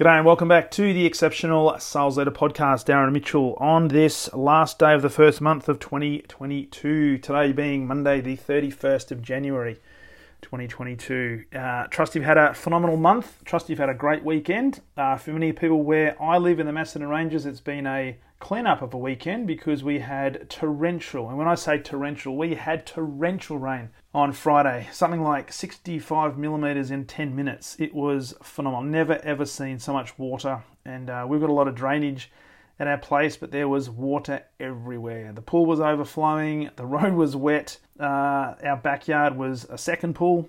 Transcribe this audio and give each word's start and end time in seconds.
G'day 0.00 0.16
and 0.16 0.24
welcome 0.24 0.48
back 0.48 0.70
to 0.70 0.94
the 0.94 1.04
Exceptional 1.04 1.78
Sales 1.78 2.16
Leader 2.16 2.30
Podcast. 2.30 2.86
Darren 2.86 3.12
Mitchell 3.12 3.52
on 3.58 3.88
this 3.88 4.32
last 4.32 4.78
day 4.78 4.94
of 4.94 5.02
the 5.02 5.10
first 5.10 5.42
month 5.42 5.68
of 5.68 5.78
2022. 5.78 7.18
Today 7.18 7.52
being 7.52 7.86
Monday, 7.86 8.22
the 8.22 8.38
31st 8.38 9.10
of 9.10 9.20
January, 9.20 9.74
2022. 10.40 11.44
Uh, 11.54 11.86
trust 11.88 12.14
you've 12.14 12.24
had 12.24 12.38
a 12.38 12.54
phenomenal 12.54 12.96
month. 12.96 13.44
Trust 13.44 13.68
you've 13.68 13.78
had 13.78 13.90
a 13.90 13.94
great 13.94 14.24
weekend. 14.24 14.80
Uh, 14.96 15.18
for 15.18 15.32
many 15.32 15.52
people 15.52 15.82
where 15.82 16.16
I 16.18 16.38
live 16.38 16.60
in 16.60 16.66
the 16.66 16.72
Macedon 16.72 17.06
Ranges, 17.06 17.44
it's 17.44 17.60
been 17.60 17.86
a 17.86 18.16
cleanup 18.40 18.82
of 18.82 18.92
a 18.92 18.98
weekend 18.98 19.46
because 19.46 19.84
we 19.84 20.00
had 20.00 20.48
torrential, 20.50 21.28
and 21.28 21.38
when 21.38 21.46
I 21.46 21.54
say 21.54 21.78
torrential, 21.78 22.36
we 22.36 22.54
had 22.54 22.86
torrential 22.86 23.58
rain 23.58 23.90
on 24.12 24.32
Friday, 24.32 24.88
something 24.90 25.22
like 25.22 25.52
65 25.52 26.36
millimeters 26.36 26.90
in 26.90 27.04
10 27.04 27.36
minutes. 27.36 27.76
It 27.78 27.94
was 27.94 28.34
phenomenal. 28.42 28.82
Never 28.82 29.20
ever 29.22 29.46
seen 29.46 29.78
so 29.78 29.92
much 29.92 30.18
water, 30.18 30.64
and 30.84 31.08
uh, 31.08 31.26
we've 31.28 31.40
got 31.40 31.50
a 31.50 31.52
lot 31.52 31.68
of 31.68 31.76
drainage 31.76 32.32
at 32.80 32.88
our 32.88 32.98
place, 32.98 33.36
but 33.36 33.52
there 33.52 33.68
was 33.68 33.90
water 33.90 34.42
everywhere. 34.58 35.32
The 35.32 35.42
pool 35.42 35.66
was 35.66 35.78
overflowing, 35.78 36.70
the 36.76 36.86
road 36.96 37.12
was 37.12 37.36
wet, 37.36 37.78
uh, 38.00 38.54
our 38.64 38.80
backyard 38.82 39.36
was 39.36 39.66
a 39.68 39.78
second 39.78 40.14
pool. 40.14 40.48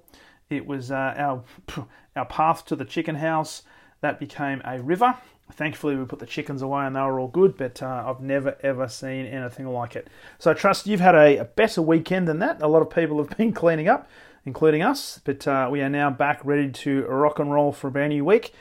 It 0.50 0.66
was 0.66 0.92
uh, 0.92 1.14
our 1.17 1.44
our 2.16 2.25
path 2.25 2.66
to 2.66 2.75
the 2.75 2.86
chicken 2.86 3.16
house 3.16 3.64
that 4.02 4.19
became 4.19 4.61
a 4.66 4.81
river 4.81 5.16
Thankfully, 5.52 5.95
we 5.95 6.05
put 6.05 6.19
the 6.19 6.25
chickens 6.25 6.61
away 6.61 6.85
and 6.85 6.95
they 6.95 7.02
were 7.02 7.19
all 7.19 7.27
good, 7.27 7.57
but 7.57 7.81
uh, 7.81 8.03
I've 8.07 8.21
never 8.21 8.57
ever 8.61 8.88
seen 8.88 9.25
anything 9.25 9.67
like 9.67 9.95
it. 9.95 10.07
So 10.39 10.52
I 10.52 10.53
trust 10.53 10.88
you've 10.88 10.99
had 10.99 11.16
a, 11.16 11.38
a, 11.38 11.45
better 11.45 11.81
weekend 11.81 12.27
than 12.27 12.39
that. 12.39 12.61
A 12.61 12.67
lot 12.67 12.81
of 12.81 12.89
people 12.89 13.17
have 13.17 13.38
been 13.38 13.53
cleaning 13.53 13.88
up, 13.88 14.09
including 14.45 14.81
us, 14.81 15.19
but 15.23 15.47
uh, 15.47 15.67
we 15.72 15.81
are 15.81 15.89
now 15.89 16.09
back 16.09 16.41
ready 16.44 16.72
to 16.72 17.03
rock 17.03 17.39
and 17.39 17.52
roll 17.52 17.72
for 17.72 17.88
a 17.88 17.91
brand 17.91 18.13
new 18.13 18.25
week 18.25 18.53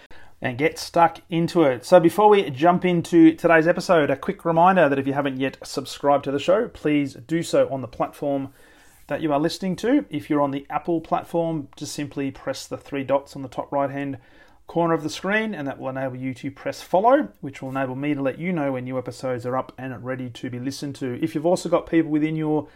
and 0.42 0.56
get 0.56 0.78
stuck 0.78 1.20
into 1.28 1.62
it. 1.62 1.84
So 1.84 2.00
before 2.00 2.28
we 2.28 2.48
jump 2.50 2.84
into 2.84 3.34
today's 3.34 3.68
episode, 3.68 4.10
a 4.10 4.16
quick 4.16 4.44
reminder 4.44 4.88
that 4.88 4.98
if 4.98 5.06
you 5.06 5.12
haven't 5.12 5.38
yet 5.38 5.58
subscribed 5.62 6.24
to 6.24 6.30
the 6.30 6.38
show, 6.38 6.68
please 6.68 7.14
do 7.14 7.42
so 7.42 7.68
on 7.68 7.82
the 7.82 7.88
platform 7.88 8.52
that 9.06 9.20
you 9.20 9.32
are 9.32 9.40
listening 9.40 9.76
to. 9.76 10.06
If 10.08 10.30
you're 10.30 10.40
on 10.40 10.50
the 10.50 10.66
Apple 10.70 11.00
platform, 11.00 11.68
just 11.76 11.92
simply 11.92 12.30
press 12.30 12.66
the 12.66 12.78
three 12.78 13.04
dots 13.04 13.36
on 13.36 13.42
the 13.42 13.48
top 13.48 13.70
right 13.70 13.90
hand 13.90 14.18
corner 14.70 14.94
of 14.94 15.02
the 15.02 15.10
screen, 15.10 15.52
and 15.52 15.66
that 15.66 15.80
will 15.80 15.88
enable 15.88 16.14
you 16.14 16.32
to 16.32 16.48
press 16.48 16.80
follow, 16.80 17.28
which 17.40 17.60
will 17.60 17.70
enable 17.70 17.96
me 17.96 18.14
to 18.14 18.22
let 18.22 18.38
you 18.38 18.52
know 18.52 18.70
when 18.70 18.84
new 18.84 18.96
episodes 18.96 19.44
are 19.44 19.56
up 19.56 19.72
and 19.76 20.04
ready 20.04 20.30
to 20.30 20.48
be 20.48 20.60
listened 20.60 20.94
to. 20.94 21.18
If 21.20 21.34
you've 21.34 21.44
also 21.44 21.68
got 21.68 21.90
people 21.90 22.12
within 22.12 22.36
your 22.36 22.68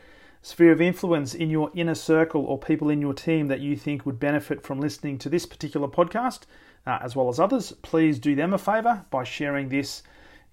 sphere 0.42 0.72
of 0.72 0.80
influence, 0.80 1.34
in 1.34 1.50
your 1.50 1.70
inner 1.72 1.94
circle, 1.94 2.44
or 2.46 2.58
people 2.58 2.90
in 2.90 3.00
your 3.00 3.14
team 3.14 3.46
that 3.46 3.60
you 3.60 3.76
think 3.76 4.04
would 4.04 4.18
benefit 4.18 4.60
from 4.60 4.80
listening 4.80 5.18
to 5.18 5.28
this 5.28 5.46
particular 5.46 5.86
podcast, 5.86 6.40
uh, 6.84 6.98
as 7.00 7.14
well 7.14 7.28
as 7.28 7.38
others, 7.38 7.70
please 7.82 8.18
do 8.18 8.34
them 8.34 8.52
a 8.52 8.58
favor 8.58 9.04
by 9.10 9.22
sharing 9.22 9.68
this. 9.68 10.02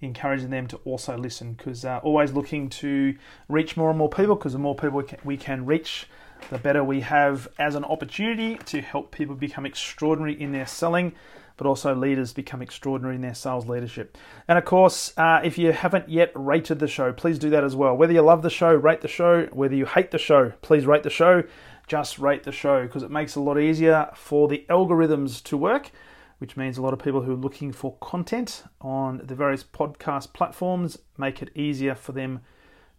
Encouraging 0.00 0.50
them 0.50 0.68
to 0.68 0.76
also 0.84 1.16
listen 1.16 1.54
because 1.54 1.84
uh, 1.84 1.98
always 2.04 2.32
looking 2.32 2.68
to 2.68 3.16
reach 3.48 3.76
more 3.76 3.88
and 3.90 3.98
more 3.98 4.08
people 4.08 4.36
because 4.36 4.52
the 4.52 4.58
more 4.60 4.76
people 4.76 4.98
we 4.98 5.04
can, 5.04 5.18
we 5.24 5.36
can 5.36 5.66
reach, 5.66 6.06
the 6.50 6.58
better 6.58 6.84
we 6.84 7.00
have 7.00 7.48
as 7.58 7.74
an 7.74 7.84
opportunity 7.84 8.56
to 8.66 8.80
help 8.80 9.10
people 9.10 9.34
become 9.34 9.66
extraordinary 9.66 10.40
in 10.40 10.52
their 10.52 10.66
selling, 10.66 11.12
but 11.56 11.66
also 11.66 11.94
leaders 11.94 12.32
become 12.32 12.62
extraordinary 12.62 13.14
in 13.14 13.22
their 13.22 13.34
sales 13.34 13.66
leadership. 13.66 14.18
And 14.48 14.58
of 14.58 14.64
course, 14.64 15.12
uh, 15.16 15.40
if 15.44 15.58
you 15.58 15.72
haven't 15.72 16.08
yet 16.08 16.32
rated 16.34 16.78
the 16.78 16.88
show, 16.88 17.12
please 17.12 17.38
do 17.38 17.50
that 17.50 17.64
as 17.64 17.76
well. 17.76 17.96
Whether 17.96 18.12
you 18.12 18.22
love 18.22 18.42
the 18.42 18.50
show, 18.50 18.72
rate 18.74 19.00
the 19.00 19.08
show. 19.08 19.46
Whether 19.52 19.74
you 19.74 19.86
hate 19.86 20.10
the 20.10 20.18
show, 20.18 20.52
please 20.62 20.86
rate 20.86 21.02
the 21.02 21.10
show. 21.10 21.44
Just 21.86 22.18
rate 22.18 22.44
the 22.44 22.52
show 22.52 22.82
because 22.82 23.02
it 23.02 23.10
makes 23.10 23.36
it 23.36 23.40
a 23.40 23.42
lot 23.42 23.58
easier 23.58 24.10
for 24.14 24.48
the 24.48 24.64
algorithms 24.70 25.42
to 25.44 25.56
work, 25.56 25.90
which 26.38 26.56
means 26.56 26.78
a 26.78 26.82
lot 26.82 26.92
of 26.92 26.98
people 27.00 27.22
who 27.22 27.32
are 27.32 27.36
looking 27.36 27.72
for 27.72 27.96
content 28.00 28.64
on 28.80 29.20
the 29.24 29.34
various 29.34 29.64
podcast 29.64 30.32
platforms 30.32 30.98
make 31.18 31.42
it 31.42 31.50
easier 31.54 31.94
for 31.94 32.12
them 32.12 32.40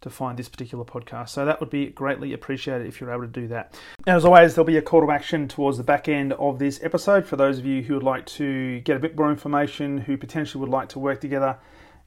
to 0.03 0.09
find 0.09 0.37
this 0.37 0.49
particular 0.49 0.85
podcast. 0.85 1.29
So 1.29 1.45
that 1.45 1.59
would 1.59 1.69
be 1.69 1.87
greatly 1.87 2.33
appreciated 2.33 2.87
if 2.87 3.01
you're 3.01 3.11
able 3.11 3.23
to 3.23 3.27
do 3.27 3.47
that. 3.47 3.77
And 4.05 4.15
as 4.15 4.25
always, 4.25 4.55
there'll 4.55 4.65
be 4.65 4.77
a 4.77 4.81
call 4.81 5.01
to 5.01 5.11
action 5.11 5.47
towards 5.47 5.77
the 5.77 5.83
back 5.83 6.07
end 6.07 6.33
of 6.33 6.59
this 6.59 6.81
episode 6.83 7.25
for 7.25 7.35
those 7.35 7.57
of 7.57 7.65
you 7.65 7.81
who 7.81 7.95
would 7.95 8.03
like 8.03 8.25
to 8.27 8.79
get 8.81 8.95
a 8.95 8.99
bit 8.99 9.17
more 9.17 9.31
information, 9.31 9.97
who 9.97 10.17
potentially 10.17 10.61
would 10.61 10.69
like 10.69 10.89
to 10.89 10.99
work 10.99 11.19
together 11.19 11.57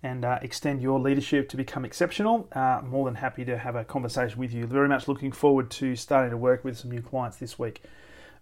and 0.03 0.25
uh, 0.25 0.39
extend 0.43 0.83
your 0.83 1.01
leadership 1.01 1.49
to 1.49 1.57
become 1.57 1.85
exceptional. 1.85 2.49
Uh, 2.53 2.81
more 2.85 3.05
than 3.05 3.17
happy 3.17 3.45
to 3.45 3.59
have 3.59 3.75
a 3.75 3.85
conversation 3.85 4.39
with 4.39 4.53
you. 4.53 4.67
Very 4.67 4.89
much 4.89 5.09
looking 5.09 5.33
forward 5.33 5.71
to 5.73 5.97
starting 5.97 6.31
to 6.31 6.37
work 6.37 6.65
with 6.65 6.79
some 6.79 6.91
new 6.91 7.03
clients 7.03 7.39
this 7.39 7.59
week. 7.59 7.83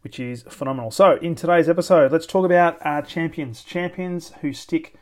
Which 0.02 0.20
is 0.20 0.42
phenomenal. 0.42 0.90
So, 0.90 1.16
in 1.16 1.34
today's 1.34 1.66
episode, 1.66 2.12
let's 2.12 2.26
talk 2.26 2.44
about 2.44 2.76
uh, 2.84 3.00
champions. 3.00 3.64
Champions 3.64 4.32
who 4.42 4.52
stick 4.52 4.96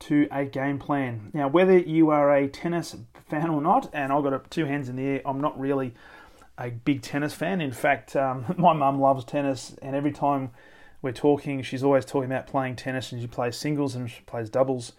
to 0.00 0.28
a 0.30 0.44
game 0.44 0.78
plan. 0.78 1.30
Now, 1.32 1.48
whether 1.48 1.76
you 1.76 2.10
are 2.10 2.34
a 2.34 2.48
tennis 2.48 2.96
fan 3.28 3.50
or 3.50 3.60
not, 3.60 3.90
and 3.92 4.12
I've 4.12 4.22
got 4.22 4.50
two 4.50 4.64
hands 4.64 4.88
in 4.88 4.96
the 4.96 5.02
air. 5.02 5.22
I'm 5.24 5.40
not 5.40 5.58
really 5.58 5.94
a 6.56 6.70
big 6.70 7.02
tennis 7.02 7.34
fan. 7.34 7.60
In 7.60 7.72
fact, 7.72 8.16
um, 8.16 8.44
my 8.58 8.72
mum 8.72 9.00
loves 9.00 9.24
tennis, 9.24 9.74
and 9.82 9.94
every 9.94 10.12
time 10.12 10.50
we're 11.02 11.12
talking, 11.12 11.62
she's 11.62 11.82
always 11.82 12.04
talking 12.04 12.30
about 12.30 12.46
playing 12.46 12.76
tennis, 12.76 13.12
and 13.12 13.20
she 13.20 13.26
plays 13.26 13.56
singles 13.56 13.94
and 13.94 14.10
she 14.10 14.20
plays 14.22 14.50
doubles. 14.50 14.92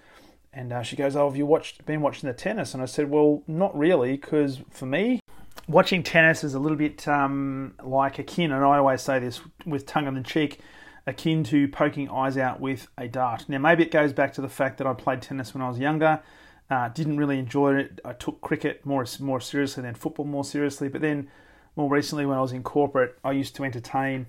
And 0.51 0.73
uh, 0.73 0.81
she 0.81 0.95
goes, 0.95 1.15
"Oh, 1.15 1.29
have 1.29 1.37
you 1.37 1.45
watched 1.45 1.85
been 1.85 2.01
watching 2.01 2.27
the 2.27 2.33
tennis?" 2.33 2.73
And 2.73 2.81
I 2.81 2.87
said, 2.87 3.09
"Well, 3.09 3.43
not 3.47 3.77
really, 3.77 4.13
because 4.13 4.61
for 4.71 4.87
me, 4.87 5.19
watching 5.67 6.01
tennis 6.01 6.43
is 6.43 6.55
a 6.55 6.59
little 6.59 6.77
bit 6.77 7.07
um, 7.07 7.75
like 7.83 8.17
akin, 8.17 8.51
and 8.51 8.65
I 8.65 8.77
always 8.77 9.01
say 9.01 9.19
this 9.19 9.41
with 9.65 9.85
tongue 9.85 10.07
in 10.07 10.15
the 10.15 10.23
cheek." 10.23 10.59
Akin 11.09 11.43
to 11.45 11.67
poking 11.67 12.09
eyes 12.09 12.37
out 12.37 12.59
with 12.61 12.87
a 12.97 13.07
dart. 13.07 13.49
Now, 13.49 13.57
maybe 13.57 13.83
it 13.83 13.91
goes 13.91 14.13
back 14.13 14.33
to 14.33 14.41
the 14.41 14.49
fact 14.49 14.77
that 14.77 14.87
I 14.87 14.93
played 14.93 15.21
tennis 15.21 15.53
when 15.53 15.61
I 15.61 15.67
was 15.67 15.79
younger 15.79 16.21
uh, 16.69 16.89
didn't 16.89 17.17
really 17.17 17.39
enjoy 17.39 17.75
it. 17.75 17.99
I 18.05 18.13
took 18.13 18.41
cricket 18.41 18.85
more 18.85 19.05
more 19.19 19.41
seriously 19.41 19.83
than 19.83 19.95
football 19.95 20.25
more 20.25 20.43
seriously. 20.43 20.87
But 20.87 21.01
then 21.01 21.29
more 21.75 21.89
recently, 21.89 22.25
when 22.25 22.37
I 22.37 22.41
was 22.41 22.51
in 22.51 22.63
corporate, 22.63 23.17
I 23.23 23.31
used 23.31 23.55
to 23.55 23.63
entertain 23.63 24.27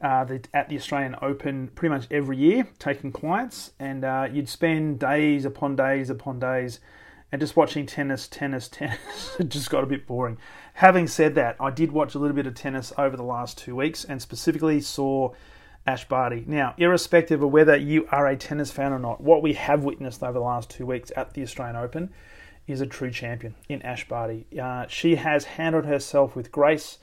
uh, 0.00 0.24
the, 0.24 0.42
at 0.54 0.68
the 0.68 0.76
Australian 0.76 1.16
Open 1.20 1.68
pretty 1.68 1.94
much 1.94 2.06
every 2.10 2.36
year, 2.36 2.66
taking 2.78 3.12
clients, 3.12 3.72
and 3.78 4.04
uh, 4.04 4.28
you'd 4.32 4.48
spend 4.48 4.98
days 4.98 5.44
upon 5.44 5.76
days 5.76 6.10
upon 6.10 6.38
days, 6.38 6.80
and 7.30 7.40
just 7.40 7.56
watching 7.56 7.86
tennis, 7.86 8.26
tennis, 8.26 8.68
tennis. 8.72 9.36
it 9.38 9.48
just 9.48 9.70
got 9.70 9.84
a 9.84 9.86
bit 9.86 10.06
boring. 10.06 10.38
Having 10.74 11.08
said 11.08 11.34
that, 11.34 11.56
I 11.60 11.70
did 11.70 11.92
watch 11.92 12.14
a 12.14 12.18
little 12.18 12.34
bit 12.34 12.46
of 12.46 12.54
tennis 12.54 12.92
over 12.96 13.16
the 13.16 13.22
last 13.22 13.58
two 13.58 13.76
weeks, 13.76 14.04
and 14.04 14.22
specifically 14.22 14.80
saw 14.80 15.34
Ash 15.86 16.06
Barty. 16.06 16.44
Now, 16.46 16.74
irrespective 16.78 17.42
of 17.42 17.50
whether 17.50 17.76
you 17.76 18.06
are 18.12 18.26
a 18.28 18.36
tennis 18.36 18.70
fan 18.70 18.92
or 18.92 18.98
not, 18.98 19.20
what 19.20 19.42
we 19.42 19.54
have 19.54 19.82
witnessed 19.82 20.22
over 20.22 20.34
the 20.34 20.40
last 20.40 20.70
two 20.70 20.86
weeks 20.86 21.10
at 21.16 21.34
the 21.34 21.42
Australian 21.42 21.76
Open 21.76 22.10
is 22.66 22.80
a 22.80 22.86
true 22.86 23.10
champion 23.10 23.54
in 23.68 23.82
Ash 23.82 24.06
Barty. 24.06 24.46
Uh, 24.60 24.86
she 24.86 25.16
has 25.16 25.44
handled 25.44 25.84
herself 25.84 26.36
with 26.36 26.52
grace, 26.52 26.98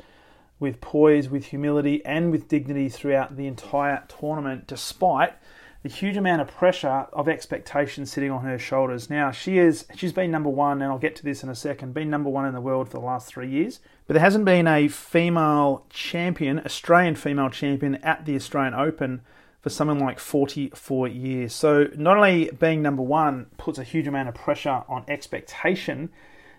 with 0.59 0.79
poise, 0.79 1.29
with 1.29 1.47
humility, 1.47 2.03
and 2.05 2.31
with 2.31 2.47
dignity 2.47 2.87
throughout 2.87 3.35
the 3.35 3.47
entire 3.47 4.03
tournament, 4.07 4.67
despite 4.67 5.33
the 5.81 5.89
huge 5.89 6.17
amount 6.17 6.41
of 6.41 6.47
pressure 6.47 7.07
of 7.13 7.29
expectation 7.29 8.05
sitting 8.05 8.31
on 8.31 8.43
her 8.43 8.59
shoulders. 8.59 9.09
Now 9.09 9.31
she 9.31 9.57
is 9.57 9.85
she's 9.95 10.11
been 10.11 10.31
number 10.31 10.49
one, 10.49 10.81
and 10.81 10.91
I'll 10.91 10.99
get 10.99 11.15
to 11.17 11.23
this 11.23 11.43
in 11.43 11.49
a 11.49 11.55
second. 11.55 11.93
Been 11.93 12.09
number 12.09 12.29
one 12.29 12.45
in 12.45 12.53
the 12.53 12.61
world 12.61 12.89
for 12.89 12.99
the 12.99 13.05
last 13.05 13.27
three 13.27 13.49
years, 13.49 13.79
but 14.05 14.13
there 14.13 14.23
hasn't 14.23 14.45
been 14.45 14.67
a 14.67 14.87
female 14.87 15.85
champion, 15.89 16.59
Australian 16.59 17.15
female 17.15 17.49
champion 17.49 17.95
at 17.95 18.25
the 18.25 18.35
Australian 18.35 18.73
Open 18.73 19.21
for 19.61 19.69
something 19.69 19.99
like 19.99 20.19
44 20.19 21.07
years. 21.07 21.53
So 21.53 21.87
not 21.95 22.17
only 22.17 22.49
being 22.59 22.81
number 22.81 23.01
one 23.01 23.47
puts 23.57 23.77
a 23.77 23.83
huge 23.83 24.07
amount 24.07 24.29
of 24.29 24.35
pressure 24.35 24.83
on 24.87 25.03
expectation 25.07 26.09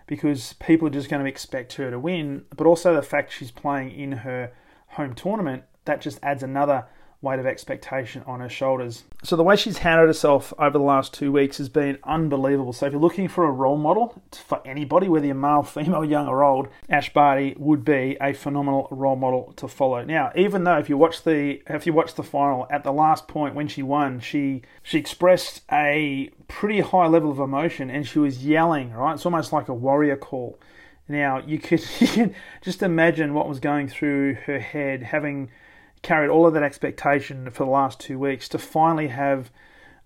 because 0.07 0.53
people 0.53 0.87
are 0.87 0.91
just 0.91 1.09
going 1.09 1.23
to 1.23 1.29
expect 1.29 1.73
her 1.73 1.89
to 1.89 1.99
win, 1.99 2.45
but 2.55 2.67
also 2.67 2.93
the 2.93 3.01
fact 3.01 3.31
she's 3.31 3.51
playing 3.51 3.91
in 3.91 4.11
her 4.11 4.51
home 4.89 5.13
tournament 5.13 5.63
that 5.85 6.01
just 6.01 6.19
adds 6.21 6.43
another 6.43 6.85
weight 7.21 7.39
of 7.39 7.45
expectation 7.45 8.23
on 8.25 8.39
her 8.39 8.49
shoulders. 8.49 9.03
So 9.23 9.35
the 9.35 9.43
way 9.43 9.55
she's 9.55 9.79
handled 9.79 10.09
herself 10.09 10.53
over 10.57 10.77
the 10.77 10.83
last 10.83 11.13
two 11.13 11.31
weeks 11.31 11.59
has 11.59 11.69
been 11.69 11.99
unbelievable. 12.03 12.73
So 12.73 12.87
if 12.87 12.93
you're 12.93 13.01
looking 13.01 13.27
for 13.27 13.45
a 13.45 13.51
role 13.51 13.77
model 13.77 14.23
for 14.31 14.59
anybody, 14.65 15.07
whether 15.07 15.27
you're 15.27 15.35
male, 15.35 15.61
female, 15.63 16.03
young 16.03 16.27
or 16.27 16.43
old, 16.43 16.69
Ash 16.89 17.13
Barty 17.13 17.55
would 17.57 17.85
be 17.85 18.17
a 18.19 18.33
phenomenal 18.33 18.87
role 18.89 19.15
model 19.15 19.53
to 19.57 19.67
follow. 19.67 20.03
Now, 20.03 20.31
even 20.35 20.63
though 20.63 20.79
if 20.79 20.89
you 20.89 20.97
watch 20.97 21.23
the 21.23 21.61
if 21.67 21.85
you 21.85 21.93
watch 21.93 22.15
the 22.15 22.23
final 22.23 22.65
at 22.71 22.83
the 22.83 22.91
last 22.91 23.27
point 23.27 23.53
when 23.53 23.67
she 23.67 23.83
won, 23.83 24.19
she 24.19 24.63
she 24.81 24.97
expressed 24.97 25.61
a 25.71 26.31
pretty 26.47 26.79
high 26.79 27.07
level 27.07 27.29
of 27.29 27.39
emotion 27.39 27.91
and 27.91 28.07
she 28.07 28.17
was 28.17 28.43
yelling. 28.43 28.93
Right, 28.93 29.13
it's 29.13 29.25
almost 29.25 29.53
like 29.53 29.69
a 29.69 29.73
warrior 29.73 30.17
call 30.17 30.59
Now, 31.07 31.37
you 31.37 31.59
could, 31.59 31.83
you 31.99 32.07
can 32.07 32.35
just 32.61 32.81
imagine 32.81 33.35
what 33.35 33.47
was 33.47 33.59
going 33.59 33.89
through 33.89 34.35
her 34.45 34.59
head, 34.59 35.03
having 35.03 35.51
carried 36.01 36.29
all 36.29 36.47
of 36.47 36.53
that 36.53 36.63
expectation 36.63 37.49
for 37.51 37.65
the 37.65 37.71
last 37.71 37.99
two 37.99 38.17
weeks 38.17 38.49
to 38.49 38.57
finally 38.57 39.09
have 39.09 39.51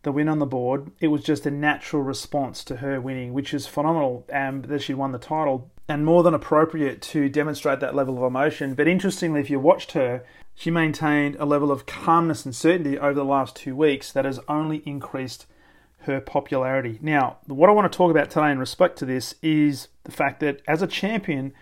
the 0.03 0.12
win 0.12 0.30
on 0.30 0.39
the 0.39 0.45
board. 0.45 0.92
It 1.00 1.07
was 1.07 1.24
just 1.24 1.45
a 1.45 1.51
natural 1.51 2.01
response 2.01 2.63
to 2.65 2.77
her 2.77 3.01
winning, 3.01 3.33
which 3.33 3.53
is 3.53 3.68
phenomenal 3.68 4.25
um, 4.31 4.62
that 4.63 4.81
she 4.81 4.94
won 4.94 5.12
the 5.12 5.18
title 5.18 5.71
and 5.88 6.06
more 6.06 6.24
than 6.24 6.33
appropriate 6.33 7.01
to 7.01 7.30
demonstrate 7.30 7.80
that 7.80 7.95
level 7.95 8.18
of 8.18 8.24
emotion. 8.24 8.74
But 8.74 8.88
interestingly, 8.88 9.39
if 9.39 9.50
you 9.50 9.59
watched 9.59 9.92
her, 9.92 10.24
she 10.56 10.71
maintained 10.71 11.36
a 11.36 11.45
level 11.45 11.71
of 11.71 11.86
calmness 11.86 12.45
and 12.45 12.56
certainty 12.56 12.97
over 12.97 13.13
the 13.13 13.25
last 13.25 13.56
two 13.56 13.75
weeks 13.75 14.12
that 14.12 14.25
has 14.25 14.39
only 14.47 14.77
increased 14.86 15.45
her 16.00 16.21
popularity. 16.21 17.00
Now, 17.01 17.38
what 17.47 17.69
I 17.69 17.74
want 17.74 17.92
to 17.92 17.95
talk 17.95 18.12
about 18.12 18.30
today 18.30 18.51
in 18.51 18.59
respect 18.59 18.97
to 19.00 19.06
this 19.06 19.36
is 19.42 19.89
the 20.03 20.12
fact 20.12 20.39
that 20.39 20.62
as 20.68 20.81
a 20.81 20.88
champion, 20.88 21.53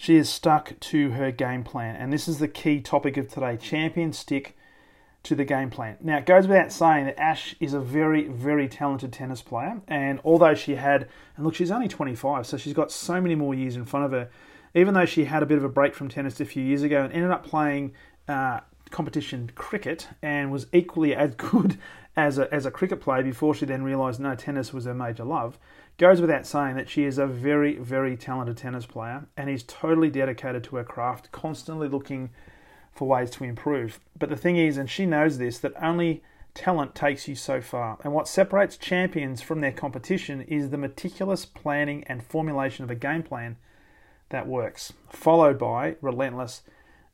she 0.00 0.14
is 0.14 0.28
stuck 0.28 0.78
to 0.78 1.10
her 1.10 1.32
game 1.32 1.64
plan. 1.64 1.96
And 1.96 2.12
this 2.12 2.28
is 2.28 2.38
the 2.38 2.46
key 2.46 2.80
topic 2.80 3.16
of 3.16 3.26
today 3.26 3.56
champions 3.56 4.16
stick 4.16 4.56
to 5.24 5.34
the 5.34 5.44
game 5.44 5.70
plan. 5.70 5.96
Now, 6.00 6.18
it 6.18 6.24
goes 6.24 6.46
without 6.46 6.70
saying 6.70 7.06
that 7.06 7.18
Ash 7.18 7.56
is 7.58 7.74
a 7.74 7.80
very, 7.80 8.28
very 8.28 8.68
talented 8.68 9.12
tennis 9.12 9.42
player. 9.42 9.80
And 9.88 10.20
although 10.24 10.54
she 10.54 10.76
had, 10.76 11.08
and 11.36 11.44
look, 11.44 11.56
she's 11.56 11.72
only 11.72 11.88
25, 11.88 12.46
so 12.46 12.56
she's 12.56 12.74
got 12.74 12.92
so 12.92 13.20
many 13.20 13.34
more 13.34 13.56
years 13.56 13.74
in 13.74 13.84
front 13.84 14.06
of 14.06 14.12
her. 14.12 14.30
Even 14.72 14.94
though 14.94 15.04
she 15.04 15.24
had 15.24 15.42
a 15.42 15.46
bit 15.46 15.58
of 15.58 15.64
a 15.64 15.68
break 15.68 15.96
from 15.96 16.08
tennis 16.08 16.38
a 16.38 16.44
few 16.44 16.62
years 16.62 16.84
ago 16.84 17.02
and 17.02 17.12
ended 17.12 17.32
up 17.32 17.44
playing 17.44 17.92
uh, 18.28 18.60
competition 18.90 19.50
cricket 19.56 20.06
and 20.22 20.52
was 20.52 20.68
equally 20.72 21.12
as 21.16 21.34
good 21.34 21.76
as 22.16 22.38
a, 22.38 22.54
as 22.54 22.66
a 22.66 22.70
cricket 22.70 23.00
player 23.00 23.24
before 23.24 23.52
she 23.52 23.66
then 23.66 23.82
realised 23.82 24.20
no, 24.20 24.36
tennis 24.36 24.72
was 24.72 24.84
her 24.84 24.94
major 24.94 25.24
love, 25.24 25.58
goes 25.98 26.20
without 26.20 26.46
saying 26.46 26.76
that 26.76 26.88
she 26.88 27.04
is 27.04 27.18
a 27.18 27.26
very, 27.26 27.76
very 27.76 28.16
talented 28.16 28.56
tennis 28.56 28.86
player 28.86 29.26
and 29.36 29.50
is 29.50 29.64
totally 29.64 30.08
dedicated 30.08 30.62
to 30.64 30.76
her 30.76 30.84
craft, 30.84 31.30
constantly 31.32 31.88
looking 31.88 32.30
for 32.92 33.08
ways 33.08 33.30
to 33.30 33.44
improve. 33.44 34.00
But 34.18 34.28
the 34.28 34.36
thing 34.36 34.56
is, 34.56 34.76
and 34.76 34.88
she 34.88 35.06
knows 35.06 35.38
this, 35.38 35.58
that 35.58 35.74
only 35.82 36.22
talent 36.54 36.94
takes 36.94 37.26
you 37.28 37.34
so 37.34 37.60
far. 37.60 37.98
And 38.04 38.12
what 38.12 38.28
separates 38.28 38.76
champions 38.76 39.42
from 39.42 39.60
their 39.60 39.72
competition 39.72 40.42
is 40.42 40.70
the 40.70 40.78
meticulous 40.78 41.44
planning 41.44 42.04
and 42.06 42.22
formulation 42.22 42.84
of 42.84 42.90
a 42.90 42.96
game 42.96 43.22
plan 43.22 43.56
that 44.30 44.46
works, 44.46 44.92
followed 45.10 45.58
by 45.58 45.96
relentless 46.00 46.62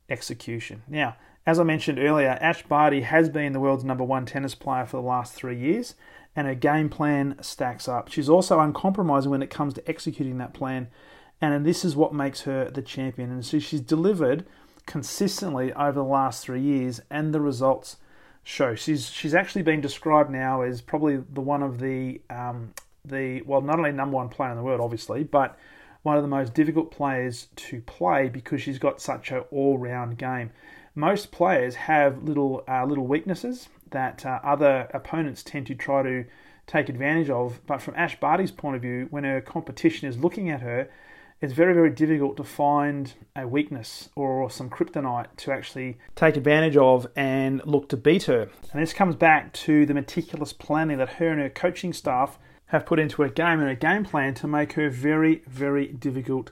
execution. 0.09 0.83
Now, 0.87 1.15
as 1.47 1.59
I 1.59 1.63
mentioned 1.63 1.99
earlier, 1.99 2.37
Ash 2.41 2.63
Barty 2.63 3.01
has 3.01 3.29
been 3.29 3.53
the 3.53 3.59
world's 3.59 3.83
number 3.83 4.03
one 4.03 4.25
tennis 4.25 4.55
player 4.55 4.85
for 4.85 4.97
the 4.97 5.07
last 5.07 5.33
three 5.33 5.57
years, 5.57 5.95
and 6.35 6.47
her 6.47 6.55
game 6.55 6.89
plan 6.89 7.37
stacks 7.41 7.87
up. 7.87 8.09
She's 8.09 8.29
also 8.29 8.59
uncompromising 8.59 9.31
when 9.31 9.41
it 9.41 9.49
comes 9.49 9.73
to 9.75 9.89
executing 9.89 10.37
that 10.39 10.53
plan, 10.53 10.87
and 11.41 11.65
this 11.65 11.85
is 11.85 11.95
what 11.95 12.13
makes 12.13 12.41
her 12.41 12.69
the 12.69 12.81
champion. 12.81 13.31
And 13.31 13.45
so 13.45 13.59
she's 13.59 13.81
delivered 13.81 14.45
consistently 14.85 15.73
over 15.73 15.93
the 15.93 16.03
last 16.03 16.43
three 16.43 16.61
years, 16.61 17.01
and 17.09 17.33
the 17.33 17.41
results 17.41 17.97
show. 18.43 18.75
She's 18.75 19.09
she's 19.09 19.33
actually 19.33 19.63
been 19.63 19.81
described 19.81 20.29
now 20.29 20.61
as 20.61 20.81
probably 20.81 21.17
the 21.17 21.41
one 21.41 21.63
of 21.63 21.79
the 21.79 22.21
um, 22.29 22.73
the 23.03 23.41
well, 23.41 23.61
not 23.61 23.77
only 23.77 23.91
number 23.91 24.15
one 24.15 24.29
player 24.29 24.51
in 24.51 24.57
the 24.57 24.63
world, 24.63 24.81
obviously, 24.81 25.23
but 25.23 25.57
one 26.03 26.17
of 26.17 26.23
the 26.23 26.29
most 26.29 26.53
difficult 26.53 26.91
players 26.91 27.47
to 27.55 27.81
play 27.81 28.29
because 28.29 28.61
she's 28.61 28.77
got 28.77 29.01
such 29.01 29.31
an 29.31 29.39
all-round 29.49 30.19
game. 30.19 30.51
Most 30.93 31.31
players 31.31 31.73
have 31.75 32.23
little 32.23 32.63
uh, 32.67 32.85
little 32.85 33.07
weaknesses 33.07 33.67
that 33.95 34.25
uh, 34.25 34.39
other 34.43 34.87
opponents 34.93 35.41
tend 35.41 35.67
to 35.67 35.75
try 35.75 36.03
to 36.03 36.25
take 36.67 36.89
advantage 36.89 37.29
of. 37.29 37.61
But 37.65 37.81
from 37.81 37.95
Ash 37.95 38.19
Barty's 38.19 38.51
point 38.51 38.75
of 38.75 38.81
view, 38.81 39.07
when 39.09 39.23
her 39.23 39.41
competition 39.41 40.07
is 40.07 40.17
looking 40.17 40.49
at 40.49 40.61
her, 40.61 40.89
it's 41.41 41.53
very, 41.53 41.73
very 41.73 41.89
difficult 41.89 42.37
to 42.37 42.43
find 42.43 43.13
a 43.35 43.47
weakness 43.47 44.09
or 44.15 44.49
some 44.49 44.69
kryptonite 44.69 45.27
to 45.37 45.51
actually 45.51 45.97
take 46.15 46.37
advantage 46.37 46.77
of 46.77 47.07
and 47.15 47.61
look 47.65 47.89
to 47.89 47.97
beat 47.97 48.23
her. 48.23 48.49
And 48.71 48.81
this 48.81 48.93
comes 48.93 49.15
back 49.15 49.53
to 49.53 49.85
the 49.85 49.93
meticulous 49.93 50.53
planning 50.53 50.97
that 50.97 51.15
her 51.15 51.29
and 51.29 51.41
her 51.41 51.49
coaching 51.49 51.93
staff 51.93 52.39
have 52.67 52.85
put 52.85 52.99
into 52.99 53.21
her 53.21 53.29
game 53.29 53.59
and 53.59 53.67
her 53.67 53.75
game 53.75 54.05
plan 54.05 54.33
to 54.35 54.47
make 54.47 54.73
her 54.73 54.89
very, 54.89 55.43
very 55.47 55.87
difficult 55.87 56.51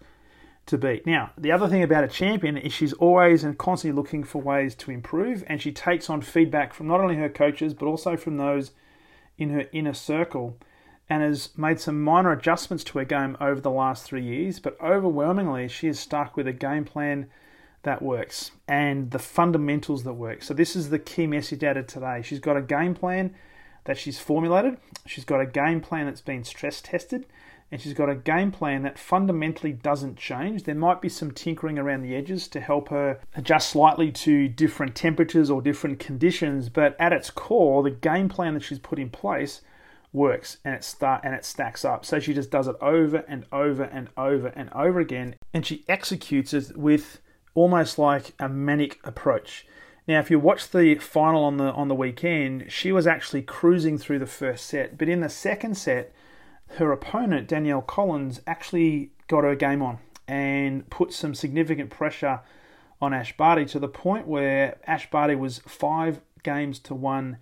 to 0.65 0.77
beat. 0.77 1.05
Now, 1.05 1.31
the 1.37 1.51
other 1.51 1.67
thing 1.67 1.83
about 1.83 2.03
a 2.03 2.07
champion 2.07 2.57
is 2.57 2.71
she's 2.71 2.93
always 2.93 3.43
and 3.43 3.57
constantly 3.57 3.95
looking 3.95 4.23
for 4.23 4.41
ways 4.41 4.75
to 4.75 4.91
improve, 4.91 5.43
and 5.47 5.61
she 5.61 5.71
takes 5.71 6.09
on 6.09 6.21
feedback 6.21 6.73
from 6.73 6.87
not 6.87 7.01
only 7.01 7.15
her 7.15 7.29
coaches 7.29 7.73
but 7.73 7.85
also 7.85 8.15
from 8.15 8.37
those 8.37 8.71
in 9.37 9.49
her 9.49 9.65
inner 9.73 9.93
circle, 9.93 10.57
and 11.09 11.21
has 11.21 11.49
made 11.57 11.79
some 11.79 12.01
minor 12.01 12.31
adjustments 12.31 12.83
to 12.85 12.97
her 12.97 13.05
game 13.05 13.35
over 13.41 13.59
the 13.59 13.69
last 13.69 14.05
three 14.05 14.23
years. 14.23 14.59
But 14.59 14.77
overwhelmingly, 14.81 15.67
she 15.67 15.87
is 15.87 15.99
stuck 15.99 16.37
with 16.37 16.47
a 16.47 16.53
game 16.53 16.85
plan 16.85 17.29
that 17.83 18.01
works 18.01 18.51
and 18.67 19.11
the 19.11 19.19
fundamentals 19.19 20.03
that 20.05 20.13
work. 20.13 20.41
So, 20.43 20.53
this 20.53 20.75
is 20.75 20.89
the 20.89 20.99
key 20.99 21.27
message 21.27 21.63
added 21.63 21.89
today. 21.89 22.21
She's 22.23 22.39
got 22.39 22.55
a 22.55 22.61
game 22.61 22.95
plan 22.95 23.35
that 23.83 23.97
she's 23.97 24.19
formulated. 24.19 24.77
She's 25.05 25.25
got 25.25 25.41
a 25.41 25.45
game 25.45 25.81
plan 25.81 26.05
that's 26.05 26.21
been 26.21 26.45
stress 26.45 26.79
tested, 26.79 27.25
and 27.73 27.81
she's 27.81 27.95
got 27.95 28.07
a 28.07 28.13
game 28.13 28.51
plan 28.51 28.83
that 28.83 28.99
fundamentally 28.99 29.71
doesn't 29.71 30.15
change. 30.15 30.61
There 30.61 30.75
might 30.75 31.01
be 31.01 31.09
some 31.09 31.31
tinkering 31.31 31.79
around 31.79 32.03
the 32.03 32.15
edges 32.15 32.47
to 32.49 32.59
help 32.59 32.89
her 32.89 33.19
adjust 33.35 33.71
slightly 33.71 34.11
to 34.11 34.47
different 34.47 34.93
temperatures 34.93 35.49
or 35.49 35.59
different 35.59 35.97
conditions, 35.97 36.69
but 36.69 36.95
at 36.99 37.11
its 37.11 37.31
core, 37.31 37.81
the 37.81 37.89
game 37.89 38.29
plan 38.29 38.53
that 38.53 38.59
she's 38.59 38.77
put 38.77 38.99
in 38.99 39.09
place 39.09 39.61
works 40.11 40.59
and 40.63 40.75
it 40.75 40.83
start 40.83 41.21
and 41.23 41.33
it 41.33 41.43
stacks 41.43 41.83
up. 41.83 42.05
So 42.05 42.19
she 42.19 42.35
just 42.35 42.51
does 42.51 42.67
it 42.67 42.75
over 42.79 43.25
and 43.27 43.43
over 43.51 43.85
and 43.85 44.07
over 44.15 44.49
and 44.49 44.71
over 44.73 44.99
again, 44.99 45.33
and 45.51 45.65
she 45.65 45.83
executes 45.89 46.53
it 46.53 46.77
with 46.77 47.21
almost 47.55 47.97
like 47.97 48.35
a 48.39 48.47
manic 48.47 48.99
approach. 49.03 49.65
Now, 50.07 50.19
if 50.19 50.29
you 50.29 50.37
watch 50.37 50.69
the 50.69 50.93
final 50.99 51.43
on 51.43 51.57
the 51.57 51.71
on 51.71 51.87
the 51.87 51.95
weekend, 51.95 52.71
she 52.71 52.91
was 52.91 53.07
actually 53.07 53.41
cruising 53.41 53.97
through 53.97 54.19
the 54.19 54.27
first 54.27 54.67
set, 54.67 54.95
but 54.95 55.09
in 55.09 55.21
the 55.21 55.29
second 55.29 55.75
set, 55.75 56.13
her 56.77 56.91
opponent 56.91 57.47
Danielle 57.47 57.81
Collins 57.81 58.41
actually 58.47 59.11
got 59.27 59.43
her 59.43 59.55
game 59.55 59.81
on 59.81 59.99
and 60.27 60.89
put 60.89 61.13
some 61.13 61.35
significant 61.35 61.89
pressure 61.89 62.41
on 63.01 63.13
Ash 63.13 63.35
Barty 63.35 63.65
to 63.65 63.79
the 63.79 63.87
point 63.87 64.27
where 64.27 64.77
Ash 64.87 65.09
Barty 65.09 65.35
was 65.35 65.59
five 65.59 66.21
games 66.43 66.79
to 66.79 66.95
one 66.95 67.37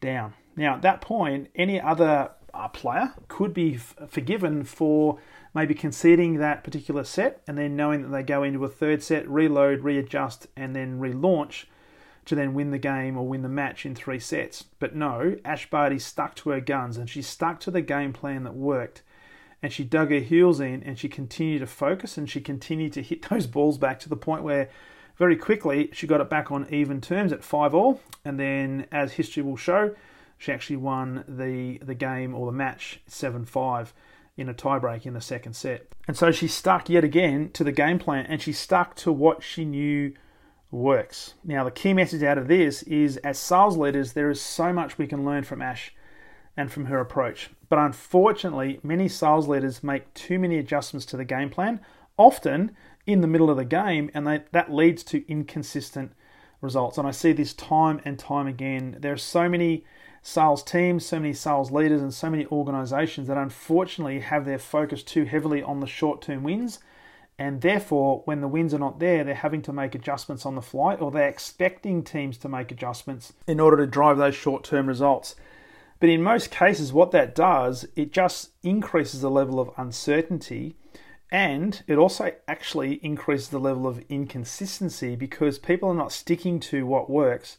down. 0.00 0.34
Now, 0.56 0.74
at 0.74 0.82
that 0.82 1.00
point, 1.00 1.48
any 1.54 1.80
other 1.80 2.30
uh, 2.54 2.68
player 2.68 3.14
could 3.28 3.54
be 3.54 3.76
f- 3.76 3.96
forgiven 4.08 4.64
for 4.64 5.18
maybe 5.54 5.74
conceding 5.74 6.36
that 6.36 6.62
particular 6.64 7.04
set 7.04 7.42
and 7.46 7.58
then 7.58 7.76
knowing 7.76 8.02
that 8.02 8.08
they 8.08 8.22
go 8.22 8.42
into 8.42 8.64
a 8.64 8.68
third 8.68 9.02
set, 9.02 9.28
reload, 9.28 9.80
readjust, 9.80 10.46
and 10.56 10.76
then 10.76 11.00
relaunch 11.00 11.64
to 12.24 12.34
then 12.34 12.54
win 12.54 12.70
the 12.70 12.78
game 12.78 13.16
or 13.16 13.26
win 13.26 13.42
the 13.42 13.48
match 13.48 13.84
in 13.84 13.94
three 13.94 14.18
sets. 14.18 14.64
But 14.78 14.94
no, 14.94 15.36
Ash 15.44 15.68
Barty 15.68 15.98
stuck 15.98 16.34
to 16.36 16.50
her 16.50 16.60
guns 16.60 16.96
and 16.96 17.08
she 17.08 17.22
stuck 17.22 17.60
to 17.60 17.70
the 17.70 17.82
game 17.82 18.12
plan 18.12 18.44
that 18.44 18.54
worked. 18.54 19.02
And 19.62 19.72
she 19.72 19.84
dug 19.84 20.10
her 20.10 20.18
heels 20.18 20.60
in 20.60 20.82
and 20.82 20.98
she 20.98 21.08
continued 21.08 21.60
to 21.60 21.66
focus 21.66 22.16
and 22.16 22.28
she 22.28 22.40
continued 22.40 22.92
to 22.94 23.02
hit 23.02 23.22
those 23.30 23.46
balls 23.46 23.78
back 23.78 23.98
to 24.00 24.08
the 24.08 24.16
point 24.16 24.42
where 24.42 24.68
very 25.16 25.36
quickly 25.36 25.90
she 25.92 26.06
got 26.06 26.20
it 26.20 26.30
back 26.30 26.50
on 26.50 26.66
even 26.72 27.00
terms 27.00 27.32
at 27.32 27.44
5 27.44 27.74
all. 27.74 28.00
And 28.24 28.38
then, 28.38 28.86
as 28.92 29.12
history 29.12 29.42
will 29.42 29.56
show, 29.56 29.94
she 30.38 30.52
actually 30.52 30.76
won 30.76 31.24
the, 31.28 31.78
the 31.78 31.94
game 31.94 32.34
or 32.34 32.46
the 32.46 32.52
match 32.52 33.00
7 33.06 33.44
5 33.44 33.94
in 34.36 34.48
a 34.48 34.54
tiebreak 34.54 35.06
in 35.06 35.14
the 35.14 35.20
second 35.20 35.54
set. 35.54 35.86
And 36.08 36.16
so 36.16 36.30
she 36.32 36.48
stuck 36.48 36.88
yet 36.88 37.04
again 37.04 37.50
to 37.50 37.64
the 37.64 37.72
game 37.72 37.98
plan 37.98 38.26
and 38.26 38.40
she 38.40 38.52
stuck 38.52 38.96
to 38.96 39.12
what 39.12 39.42
she 39.42 39.64
knew 39.64 40.14
works. 40.72 41.34
Now, 41.44 41.62
the 41.62 41.70
key 41.70 41.92
message 41.92 42.22
out 42.22 42.38
of 42.38 42.48
this 42.48 42.82
is 42.84 43.18
as 43.18 43.38
sales 43.38 43.76
leaders, 43.76 44.14
there 44.14 44.30
is 44.30 44.40
so 44.40 44.72
much 44.72 44.98
we 44.98 45.06
can 45.06 45.24
learn 45.24 45.44
from 45.44 45.62
Ash 45.62 45.94
and 46.56 46.72
from 46.72 46.86
her 46.86 46.98
approach. 46.98 47.50
But 47.68 47.78
unfortunately, 47.78 48.80
many 48.82 49.06
sales 49.06 49.46
leaders 49.46 49.84
make 49.84 50.12
too 50.14 50.38
many 50.38 50.58
adjustments 50.58 51.06
to 51.06 51.16
the 51.16 51.24
game 51.24 51.50
plan, 51.50 51.80
often 52.16 52.74
in 53.06 53.20
the 53.20 53.26
middle 53.26 53.50
of 53.50 53.56
the 53.56 53.64
game, 53.64 54.10
and 54.14 54.26
they, 54.26 54.42
that 54.52 54.72
leads 54.72 55.04
to 55.04 55.28
inconsistent 55.30 56.12
results. 56.60 56.96
And 56.96 57.06
I 57.06 57.10
see 57.10 57.32
this 57.32 57.52
time 57.52 58.00
and 58.04 58.18
time 58.18 58.46
again. 58.46 58.96
There 58.98 59.12
are 59.12 59.18
so 59.18 59.48
many 59.48 59.84
sales 60.22 60.62
teams, 60.62 61.04
so 61.04 61.18
many 61.18 61.34
sales 61.34 61.70
leaders, 61.70 62.00
and 62.00 62.14
so 62.14 62.30
many 62.30 62.46
organizations 62.46 63.28
that 63.28 63.36
unfortunately 63.36 64.20
have 64.20 64.46
their 64.46 64.58
focus 64.58 65.02
too 65.02 65.24
heavily 65.24 65.62
on 65.62 65.80
the 65.80 65.86
short 65.86 66.22
term 66.22 66.42
wins 66.42 66.78
and 67.38 67.60
therefore, 67.60 68.22
when 68.24 68.40
the 68.40 68.48
wins 68.48 68.74
are 68.74 68.78
not 68.78 69.00
there, 69.00 69.24
they're 69.24 69.34
having 69.34 69.62
to 69.62 69.72
make 69.72 69.94
adjustments 69.94 70.44
on 70.46 70.54
the 70.54 70.62
fly 70.62 70.94
or 70.94 71.10
they're 71.10 71.28
expecting 71.28 72.04
teams 72.04 72.36
to 72.38 72.48
make 72.48 72.70
adjustments 72.70 73.32
in 73.46 73.58
order 73.58 73.76
to 73.78 73.86
drive 73.86 74.18
those 74.18 74.34
short 74.34 74.64
term 74.64 74.86
results. 74.86 75.34
But 75.98 76.08
in 76.08 76.22
most 76.22 76.50
cases, 76.50 76.92
what 76.92 77.10
that 77.12 77.34
does, 77.34 77.86
it 77.96 78.12
just 78.12 78.50
increases 78.62 79.20
the 79.20 79.30
level 79.30 79.60
of 79.60 79.70
uncertainty 79.76 80.76
and 81.32 81.82
it 81.86 81.96
also 81.96 82.32
actually 82.46 82.94
increases 82.96 83.48
the 83.48 83.58
level 83.58 83.86
of 83.86 84.04
inconsistency 84.10 85.16
because 85.16 85.58
people 85.58 85.88
are 85.88 85.94
not 85.94 86.12
sticking 86.12 86.60
to 86.60 86.84
what 86.84 87.08
works 87.08 87.56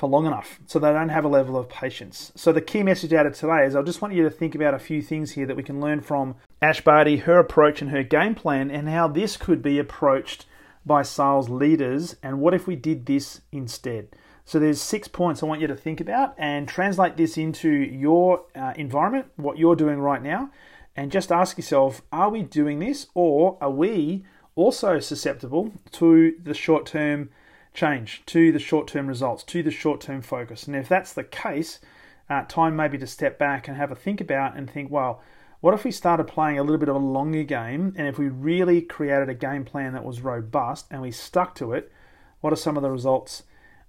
for 0.00 0.08
long 0.08 0.24
enough, 0.24 0.58
so 0.64 0.78
they 0.78 0.90
don't 0.94 1.10
have 1.10 1.26
a 1.26 1.28
level 1.28 1.58
of 1.58 1.68
patience. 1.68 2.32
So 2.34 2.52
the 2.52 2.62
key 2.62 2.82
message 2.82 3.12
out 3.12 3.26
of 3.26 3.34
today 3.36 3.66
is 3.66 3.76
I 3.76 3.82
just 3.82 4.00
want 4.00 4.14
you 4.14 4.22
to 4.22 4.30
think 4.30 4.54
about 4.54 4.72
a 4.72 4.78
few 4.78 5.02
things 5.02 5.32
here 5.32 5.44
that 5.44 5.58
we 5.58 5.62
can 5.62 5.78
learn 5.78 6.00
from 6.00 6.36
Ash 6.62 6.80
Barty, 6.80 7.18
her 7.18 7.38
approach 7.38 7.82
and 7.82 7.90
her 7.90 8.02
game 8.02 8.34
plan, 8.34 8.70
and 8.70 8.88
how 8.88 9.08
this 9.08 9.36
could 9.36 9.60
be 9.60 9.78
approached 9.78 10.46
by 10.86 11.02
sales 11.02 11.50
leaders. 11.50 12.16
And 12.22 12.40
what 12.40 12.54
if 12.54 12.66
we 12.66 12.76
did 12.76 13.04
this 13.04 13.42
instead? 13.52 14.08
So 14.46 14.58
there's 14.58 14.80
six 14.80 15.06
points 15.06 15.42
I 15.42 15.46
want 15.46 15.60
you 15.60 15.66
to 15.66 15.76
think 15.76 16.00
about 16.00 16.34
and 16.38 16.66
translate 16.66 17.18
this 17.18 17.36
into 17.36 17.68
your 17.70 18.46
uh, 18.56 18.72
environment, 18.76 19.26
what 19.36 19.58
you're 19.58 19.76
doing 19.76 19.98
right 19.98 20.22
now, 20.22 20.50
and 20.96 21.12
just 21.12 21.30
ask 21.30 21.58
yourself, 21.58 22.00
are 22.10 22.30
we 22.30 22.42
doing 22.42 22.78
this 22.78 23.08
or 23.14 23.58
are 23.60 23.70
we 23.70 24.24
also 24.54 24.98
susceptible 24.98 25.72
to 25.92 26.36
the 26.42 26.54
short-term 26.54 27.28
change, 27.72 28.22
to 28.26 28.52
the 28.52 28.58
short-term 28.58 29.06
results, 29.06 29.42
to 29.44 29.62
the 29.62 29.70
short-term 29.70 30.22
focus? 30.22 30.66
And 30.66 30.76
if 30.76 30.88
that's 30.88 31.12
the 31.12 31.24
case, 31.24 31.80
uh, 32.28 32.44
time 32.44 32.76
maybe 32.76 32.98
to 32.98 33.06
step 33.06 33.38
back 33.38 33.68
and 33.68 33.76
have 33.76 33.90
a 33.90 33.96
think 33.96 34.20
about 34.20 34.56
and 34.56 34.70
think, 34.70 34.90
well, 34.90 35.22
what 35.60 35.74
if 35.74 35.84
we 35.84 35.90
started 35.90 36.24
playing 36.24 36.58
a 36.58 36.62
little 36.62 36.78
bit 36.78 36.88
of 36.88 36.96
a 36.96 36.98
longer 36.98 37.42
game 37.42 37.94
and 37.96 38.08
if 38.08 38.18
we 38.18 38.28
really 38.28 38.80
created 38.80 39.28
a 39.28 39.34
game 39.34 39.64
plan 39.64 39.92
that 39.92 40.04
was 40.04 40.22
robust 40.22 40.86
and 40.90 41.02
we 41.02 41.10
stuck 41.10 41.54
to 41.56 41.72
it, 41.72 41.92
what 42.40 42.52
are 42.52 42.56
some 42.56 42.76
of 42.76 42.82
the 42.82 42.90
results 42.90 43.42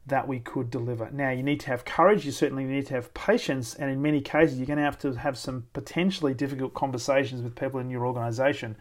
that 0.05 0.27
we 0.27 0.39
could 0.39 0.69
deliver? 0.69 1.09
Now, 1.11 1.29
you 1.29 1.43
need 1.43 1.61
to 1.61 1.67
have 1.67 1.85
courage, 1.85 2.25
you 2.25 2.31
certainly 2.31 2.65
need 2.65 2.87
to 2.87 2.95
have 2.95 3.13
patience, 3.13 3.75
and 3.75 3.89
in 3.89 4.01
many 4.01 4.19
cases, 4.19 4.57
you're 4.57 4.67
going 4.67 4.79
to 4.79 4.83
have 4.83 4.99
to 4.99 5.13
have 5.13 5.37
some 5.37 5.67
potentially 5.71 6.33
difficult 6.33 6.73
conversations 6.73 7.41
with 7.41 7.55
people 7.55 7.79
in 7.79 7.89
your 7.89 8.05
organization 8.05 8.75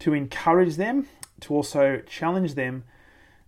to 0.00 0.14
encourage 0.14 0.76
them, 0.76 1.06
to 1.40 1.54
also 1.54 2.02
challenge 2.06 2.54
them 2.54 2.82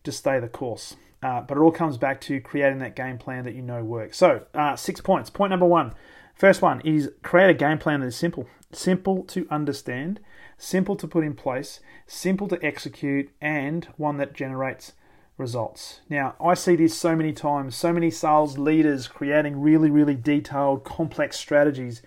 to 0.05 0.13
stay 0.13 0.39
the 0.41 0.49
course. 0.49 0.97
Uh, 1.23 1.41
but 1.43 1.59
it 1.59 1.61
all 1.61 1.73
comes 1.73 1.99
back 1.99 2.21
to 2.23 2.41
creating 2.41 2.79
that 2.79 2.97
game 2.97 3.19
plan 3.19 3.45
that 3.45 3.55
you 3.55 3.61
know 3.61 3.85
works. 3.85 4.17
So, 4.17 4.47
uh, 4.55 4.75
six 4.77 5.01
points. 5.01 5.29
Point 5.29 5.51
number 5.51 5.67
one 5.67 5.95
First 6.41 6.63
one 6.63 6.81
is 6.87 7.11
create 7.23 7.51
a 7.51 7.55
game 7.55 7.77
plan 7.77 8.01
that 8.01 8.07
is 8.07 8.17
simple, 8.17 8.49
simple 8.73 9.25
to 9.25 9.47
understand, 9.51 10.21
simple 10.57 10.97
to 10.97 11.07
put 11.07 11.23
in 11.23 11.35
place, 11.35 11.81
simple 12.07 12.49
to 12.49 12.59
execute, 12.65 13.29
and 13.43 13.87
one 13.99 14.17
that 14.17 14.33
generates 14.33 14.95
results. 15.37 16.01
Now, 16.09 16.37
I 16.43 16.55
see 16.55 16.77
this 16.77 16.97
so 16.97 17.15
many 17.15 17.35
times, 17.35 17.77
so 17.77 17.93
many 17.93 18.11
sales 18.11 18.57
leaders 18.57 19.07
creating 19.07 19.61
really, 19.61 19.91
really 19.91 20.15
detailed, 20.15 20.83
complex 20.83 21.39
strategies, 21.39 22.01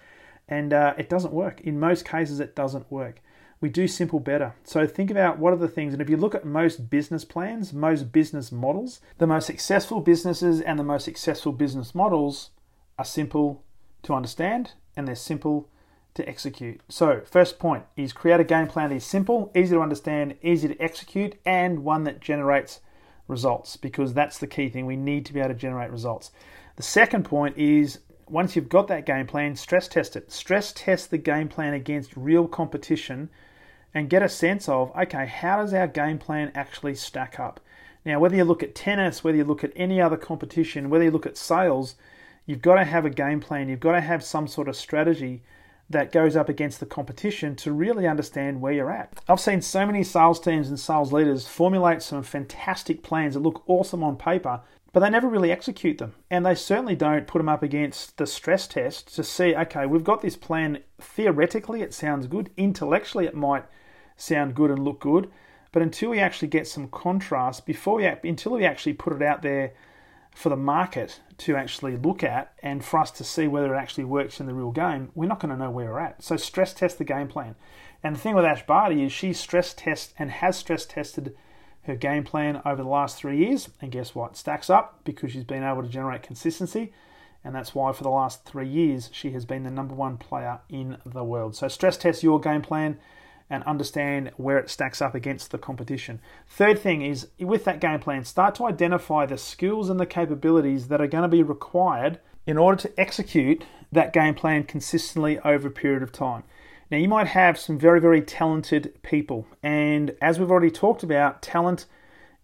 and 0.47 0.73
uh, 0.73 0.95
it 0.97 1.09
doesn't 1.09 1.31
work. 1.31 1.61
In 1.61 1.79
most 1.79 2.03
cases, 2.03 2.39
it 2.39 2.55
doesn't 2.55 2.91
work. 2.91 3.21
We 3.63 3.69
do 3.69 3.87
simple 3.87 4.19
better. 4.19 4.55
So 4.65 4.85
think 4.85 5.09
about 5.09 5.39
what 5.39 5.53
are 5.53 5.55
the 5.55 5.69
things, 5.69 5.93
and 5.93 6.01
if 6.01 6.09
you 6.09 6.17
look 6.17 6.35
at 6.35 6.43
most 6.43 6.89
business 6.89 7.23
plans, 7.23 7.71
most 7.71 8.11
business 8.11 8.51
models, 8.51 8.99
the 9.19 9.25
most 9.25 9.45
successful 9.45 10.01
businesses 10.01 10.59
and 10.59 10.77
the 10.77 10.83
most 10.83 11.05
successful 11.05 11.53
business 11.53 11.95
models 11.95 12.49
are 12.99 13.05
simple 13.05 13.63
to 14.01 14.13
understand 14.13 14.73
and 14.97 15.07
they're 15.07 15.15
simple 15.15 15.69
to 16.15 16.27
execute. 16.27 16.81
So, 16.89 17.21
first 17.23 17.57
point 17.57 17.85
is 17.95 18.11
create 18.11 18.41
a 18.41 18.43
game 18.43 18.67
plan 18.67 18.89
that 18.89 18.97
is 18.97 19.05
simple, 19.05 19.49
easy 19.55 19.75
to 19.75 19.81
understand, 19.81 20.35
easy 20.41 20.67
to 20.67 20.81
execute, 20.81 21.35
and 21.45 21.85
one 21.85 22.03
that 22.03 22.19
generates 22.19 22.81
results 23.29 23.77
because 23.77 24.13
that's 24.13 24.39
the 24.39 24.47
key 24.47 24.67
thing. 24.67 24.85
We 24.85 24.97
need 24.97 25.25
to 25.27 25.33
be 25.33 25.39
able 25.39 25.51
to 25.51 25.55
generate 25.55 25.89
results. 25.89 26.31
The 26.75 26.83
second 26.83 27.23
point 27.23 27.57
is 27.57 27.99
once 28.27 28.57
you've 28.57 28.67
got 28.67 28.89
that 28.89 29.05
game 29.05 29.25
plan, 29.25 29.55
stress 29.55 29.87
test 29.87 30.17
it. 30.17 30.33
Stress 30.33 30.73
test 30.75 31.11
the 31.11 31.17
game 31.17 31.47
plan 31.47 31.73
against 31.73 32.17
real 32.17 32.45
competition 32.45 33.29
and 33.93 34.09
get 34.09 34.23
a 34.23 34.29
sense 34.29 34.67
of 34.67 34.95
okay, 34.97 35.25
how 35.25 35.57
does 35.57 35.73
our 35.73 35.87
game 35.87 36.17
plan 36.17 36.51
actually 36.55 36.95
stack 36.95 37.39
up? 37.39 37.59
Now, 38.05 38.19
whether 38.19 38.35
you 38.35 38.43
look 38.43 38.63
at 38.63 38.75
tennis, 38.75 39.23
whether 39.23 39.37
you 39.37 39.45
look 39.45 39.63
at 39.63 39.71
any 39.75 40.01
other 40.01 40.17
competition, 40.17 40.89
whether 40.89 41.05
you 41.05 41.11
look 41.11 41.25
at 41.25 41.37
sales, 41.37 41.95
You've 42.45 42.61
got 42.61 42.75
to 42.75 42.83
have 42.83 43.05
a 43.05 43.09
game 43.09 43.39
plan, 43.39 43.69
you've 43.69 43.79
got 43.79 43.93
to 43.93 44.01
have 44.01 44.23
some 44.23 44.47
sort 44.47 44.67
of 44.67 44.75
strategy 44.75 45.43
that 45.89 46.11
goes 46.11 46.35
up 46.35 46.49
against 46.49 46.79
the 46.79 46.85
competition 46.85 47.55
to 47.57 47.71
really 47.71 48.07
understand 48.07 48.59
where 48.59 48.73
you're 48.73 48.91
at. 48.91 49.21
I've 49.29 49.39
seen 49.39 49.61
so 49.61 49.85
many 49.85 50.03
sales 50.03 50.39
teams 50.39 50.67
and 50.69 50.79
sales 50.79 51.13
leaders 51.13 51.47
formulate 51.47 52.01
some 52.01 52.23
fantastic 52.23 53.03
plans 53.03 53.35
that 53.35 53.41
look 53.41 53.63
awesome 53.67 54.03
on 54.03 54.17
paper, 54.17 54.61
but 54.91 54.99
they 54.99 55.09
never 55.09 55.29
really 55.29 55.51
execute 55.51 55.99
them. 55.99 56.15
And 56.29 56.45
they 56.45 56.55
certainly 56.55 56.95
don't 56.95 57.27
put 57.27 57.39
them 57.39 57.49
up 57.49 57.63
against 57.63 58.17
the 58.17 58.27
stress 58.27 58.67
test 58.67 59.13
to 59.15 59.23
see, 59.23 59.55
okay, 59.55 59.85
we've 59.85 60.03
got 60.03 60.21
this 60.21 60.35
plan. 60.35 60.79
Theoretically, 60.99 61.81
it 61.81 61.93
sounds 61.93 62.27
good. 62.27 62.49
Intellectually, 62.57 63.25
it 63.25 63.35
might 63.35 63.65
sound 64.15 64.55
good 64.55 64.71
and 64.71 64.83
look 64.83 64.99
good. 64.99 65.29
But 65.71 65.81
until 65.81 66.11
we 66.11 66.19
actually 66.19 66.49
get 66.49 66.67
some 66.67 66.87
contrast, 66.87 67.65
before 67.65 67.95
we, 67.95 68.05
until 68.05 68.53
we 68.53 68.65
actually 68.65 68.93
put 68.93 69.13
it 69.13 69.21
out 69.21 69.41
there 69.41 69.73
for 70.35 70.49
the 70.49 70.55
market 70.55 71.19
to 71.39 71.55
actually 71.55 71.97
look 71.97 72.23
at 72.23 72.53
and 72.61 72.83
for 72.83 72.99
us 72.99 73.11
to 73.11 73.23
see 73.23 73.47
whether 73.47 73.73
it 73.73 73.77
actually 73.77 74.03
works 74.03 74.39
in 74.39 74.45
the 74.45 74.53
real 74.53 74.71
game, 74.71 75.11
we're 75.15 75.27
not 75.27 75.39
going 75.39 75.51
to 75.51 75.57
know 75.57 75.71
where 75.71 75.91
we're 75.91 75.99
at. 75.99 76.23
So 76.23 76.37
stress 76.37 76.73
test 76.73 76.97
the 76.97 77.03
game 77.03 77.27
plan. 77.27 77.55
And 78.03 78.15
the 78.15 78.19
thing 78.19 78.35
with 78.35 78.45
Ash 78.45 78.65
Barty 78.65 79.03
is 79.03 79.11
she 79.11 79.33
stress 79.33 79.73
tests 79.73 80.13
and 80.19 80.29
has 80.29 80.57
stress 80.57 80.85
tested 80.85 81.35
her 81.83 81.95
game 81.95 82.23
plan 82.23 82.61
over 82.65 82.81
the 82.81 82.89
last 82.89 83.17
three 83.17 83.37
years. 83.37 83.69
And 83.81 83.91
guess 83.91 84.15
what? 84.15 84.37
Stacks 84.37 84.69
up 84.69 84.99
because 85.03 85.31
she's 85.31 85.43
been 85.43 85.63
able 85.63 85.83
to 85.83 85.89
generate 85.89 86.23
consistency. 86.23 86.93
And 87.43 87.53
that's 87.53 87.75
why 87.75 87.91
for 87.91 88.03
the 88.03 88.09
last 88.09 88.45
three 88.45 88.67
years 88.67 89.09
she 89.11 89.31
has 89.31 89.45
been 89.45 89.63
the 89.63 89.71
number 89.71 89.93
one 89.93 90.17
player 90.17 90.59
in 90.69 90.97
the 91.05 91.23
world. 91.23 91.55
So 91.55 91.67
stress 91.67 91.97
test 91.97 92.23
your 92.23 92.39
game 92.39 92.61
plan 92.61 92.99
and 93.49 93.63
understand 93.63 94.31
where 94.37 94.57
it 94.57 94.69
stacks 94.69 95.01
up 95.01 95.15
against 95.15 95.51
the 95.51 95.57
competition. 95.57 96.19
Third 96.47 96.79
thing 96.79 97.01
is 97.01 97.27
with 97.39 97.65
that 97.65 97.79
game 97.79 97.99
plan, 97.99 98.25
start 98.25 98.55
to 98.55 98.65
identify 98.65 99.25
the 99.25 99.37
skills 99.37 99.89
and 99.89 99.99
the 99.99 100.05
capabilities 100.05 100.87
that 100.87 101.01
are 101.01 101.07
going 101.07 101.23
to 101.23 101.27
be 101.27 101.43
required 101.43 102.19
in 102.45 102.57
order 102.57 102.81
to 102.81 102.99
execute 102.99 103.63
that 103.91 104.13
game 104.13 104.35
plan 104.35 104.63
consistently 104.63 105.39
over 105.39 105.67
a 105.67 105.71
period 105.71 106.03
of 106.03 106.11
time. 106.11 106.43
Now, 106.91 106.97
you 106.97 107.07
might 107.07 107.27
have 107.27 107.57
some 107.57 107.79
very, 107.79 107.99
very 107.99 108.21
talented 108.21 109.01
people, 109.01 109.47
and 109.63 110.15
as 110.21 110.39
we've 110.39 110.51
already 110.51 110.71
talked 110.71 111.03
about, 111.03 111.41
talent 111.41 111.85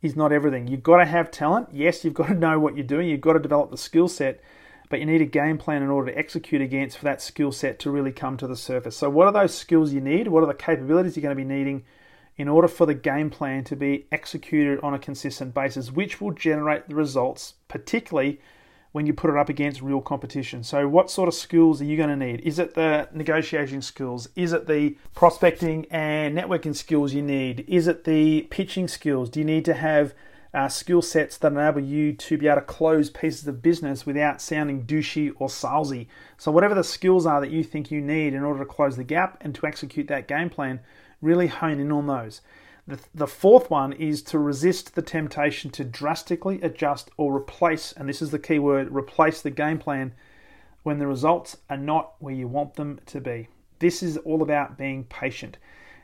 is 0.01 0.15
not 0.15 0.31
everything. 0.31 0.67
You've 0.67 0.81
got 0.83 0.97
to 0.97 1.05
have 1.05 1.29
talent. 1.29 1.69
Yes, 1.73 2.03
you've 2.03 2.13
got 2.13 2.27
to 2.27 2.33
know 2.33 2.59
what 2.59 2.75
you're 2.75 2.85
doing, 2.85 3.09
you've 3.09 3.21
got 3.21 3.33
to 3.33 3.39
develop 3.39 3.69
the 3.69 3.77
skill 3.77 4.07
set, 4.07 4.41
but 4.89 4.99
you 4.99 5.05
need 5.05 5.21
a 5.21 5.25
game 5.25 5.57
plan 5.57 5.83
in 5.83 5.89
order 5.89 6.11
to 6.11 6.17
execute 6.17 6.61
against 6.61 6.97
for 6.97 7.05
that 7.05 7.21
skill 7.21 7.51
set 7.51 7.79
to 7.79 7.91
really 7.91 8.11
come 8.11 8.35
to 8.37 8.47
the 8.47 8.55
surface. 8.55 8.97
So, 8.97 9.09
what 9.09 9.27
are 9.27 9.33
those 9.33 9.53
skills 9.53 9.93
you 9.93 10.01
need? 10.01 10.27
What 10.27 10.43
are 10.43 10.47
the 10.47 10.53
capabilities 10.53 11.15
you're 11.15 11.21
going 11.21 11.35
to 11.37 11.43
be 11.43 11.47
needing 11.47 11.83
in 12.37 12.47
order 12.47 12.67
for 12.67 12.85
the 12.85 12.93
game 12.93 13.29
plan 13.29 13.63
to 13.65 13.75
be 13.75 14.07
executed 14.11 14.79
on 14.81 14.93
a 14.93 14.99
consistent 14.99 15.53
basis, 15.53 15.91
which 15.91 16.19
will 16.19 16.31
generate 16.31 16.87
the 16.87 16.95
results, 16.95 17.53
particularly 17.67 18.39
when 18.91 19.05
you 19.05 19.13
put 19.13 19.29
it 19.29 19.37
up 19.37 19.49
against 19.49 19.81
real 19.81 20.01
competition. 20.01 20.63
So, 20.63 20.87
what 20.87 21.11
sort 21.11 21.27
of 21.27 21.35
skills 21.35 21.81
are 21.81 21.85
you 21.85 21.95
going 21.95 22.09
to 22.09 22.15
need? 22.15 22.41
Is 22.41 22.57
it 22.57 22.73
the 22.73 23.07
negotiation 23.13 23.83
skills? 23.83 24.27
Is 24.35 24.53
it 24.53 24.67
the 24.67 24.97
prospecting 25.13 25.85
and 25.91 26.35
networking 26.35 26.75
skills 26.75 27.13
you 27.13 27.21
need? 27.21 27.65
Is 27.67 27.87
it 27.87 28.05
the 28.05 28.43
pitching 28.49 28.87
skills? 28.87 29.29
Do 29.29 29.39
you 29.39 29.45
need 29.45 29.65
to 29.65 29.75
have 29.75 30.15
uh, 30.53 30.67
skill 30.67 31.01
sets 31.01 31.37
that 31.37 31.51
enable 31.51 31.81
you 31.81 32.13
to 32.13 32.37
be 32.37 32.47
able 32.47 32.61
to 32.61 32.65
close 32.65 33.09
pieces 33.09 33.47
of 33.47 33.61
business 33.61 34.05
without 34.05 34.41
sounding 34.41 34.83
douchey 34.85 35.31
or 35.37 35.47
salesy. 35.47 36.07
So, 36.37 36.51
whatever 36.51 36.73
the 36.73 36.83
skills 36.83 37.25
are 37.25 37.39
that 37.41 37.51
you 37.51 37.63
think 37.63 37.91
you 37.91 38.01
need 38.01 38.33
in 38.33 38.43
order 38.43 38.59
to 38.59 38.65
close 38.65 38.95
the 38.95 39.03
gap 39.03 39.37
and 39.41 39.53
to 39.55 39.67
execute 39.67 40.07
that 40.07 40.27
game 40.27 40.49
plan, 40.49 40.79
really 41.21 41.47
hone 41.47 41.79
in 41.79 41.91
on 41.91 42.07
those. 42.07 42.41
The, 42.87 42.99
the 43.13 43.27
fourth 43.27 43.69
one 43.69 43.93
is 43.93 44.23
to 44.23 44.39
resist 44.39 44.95
the 44.95 45.03
temptation 45.03 45.69
to 45.71 45.83
drastically 45.83 46.59
adjust 46.63 47.11
or 47.17 47.35
replace, 47.35 47.91
and 47.91 48.09
this 48.09 48.21
is 48.21 48.31
the 48.31 48.39
key 48.39 48.57
word 48.57 48.91
replace 48.91 49.43
the 49.43 49.51
game 49.51 49.77
plan 49.77 50.13
when 50.81 50.97
the 50.97 51.05
results 51.05 51.57
are 51.69 51.77
not 51.77 52.13
where 52.17 52.33
you 52.33 52.47
want 52.47 52.73
them 52.73 52.99
to 53.05 53.21
be. 53.21 53.47
This 53.77 54.01
is 54.01 54.17
all 54.17 54.41
about 54.41 54.77
being 54.77 55.03
patient. 55.03 55.57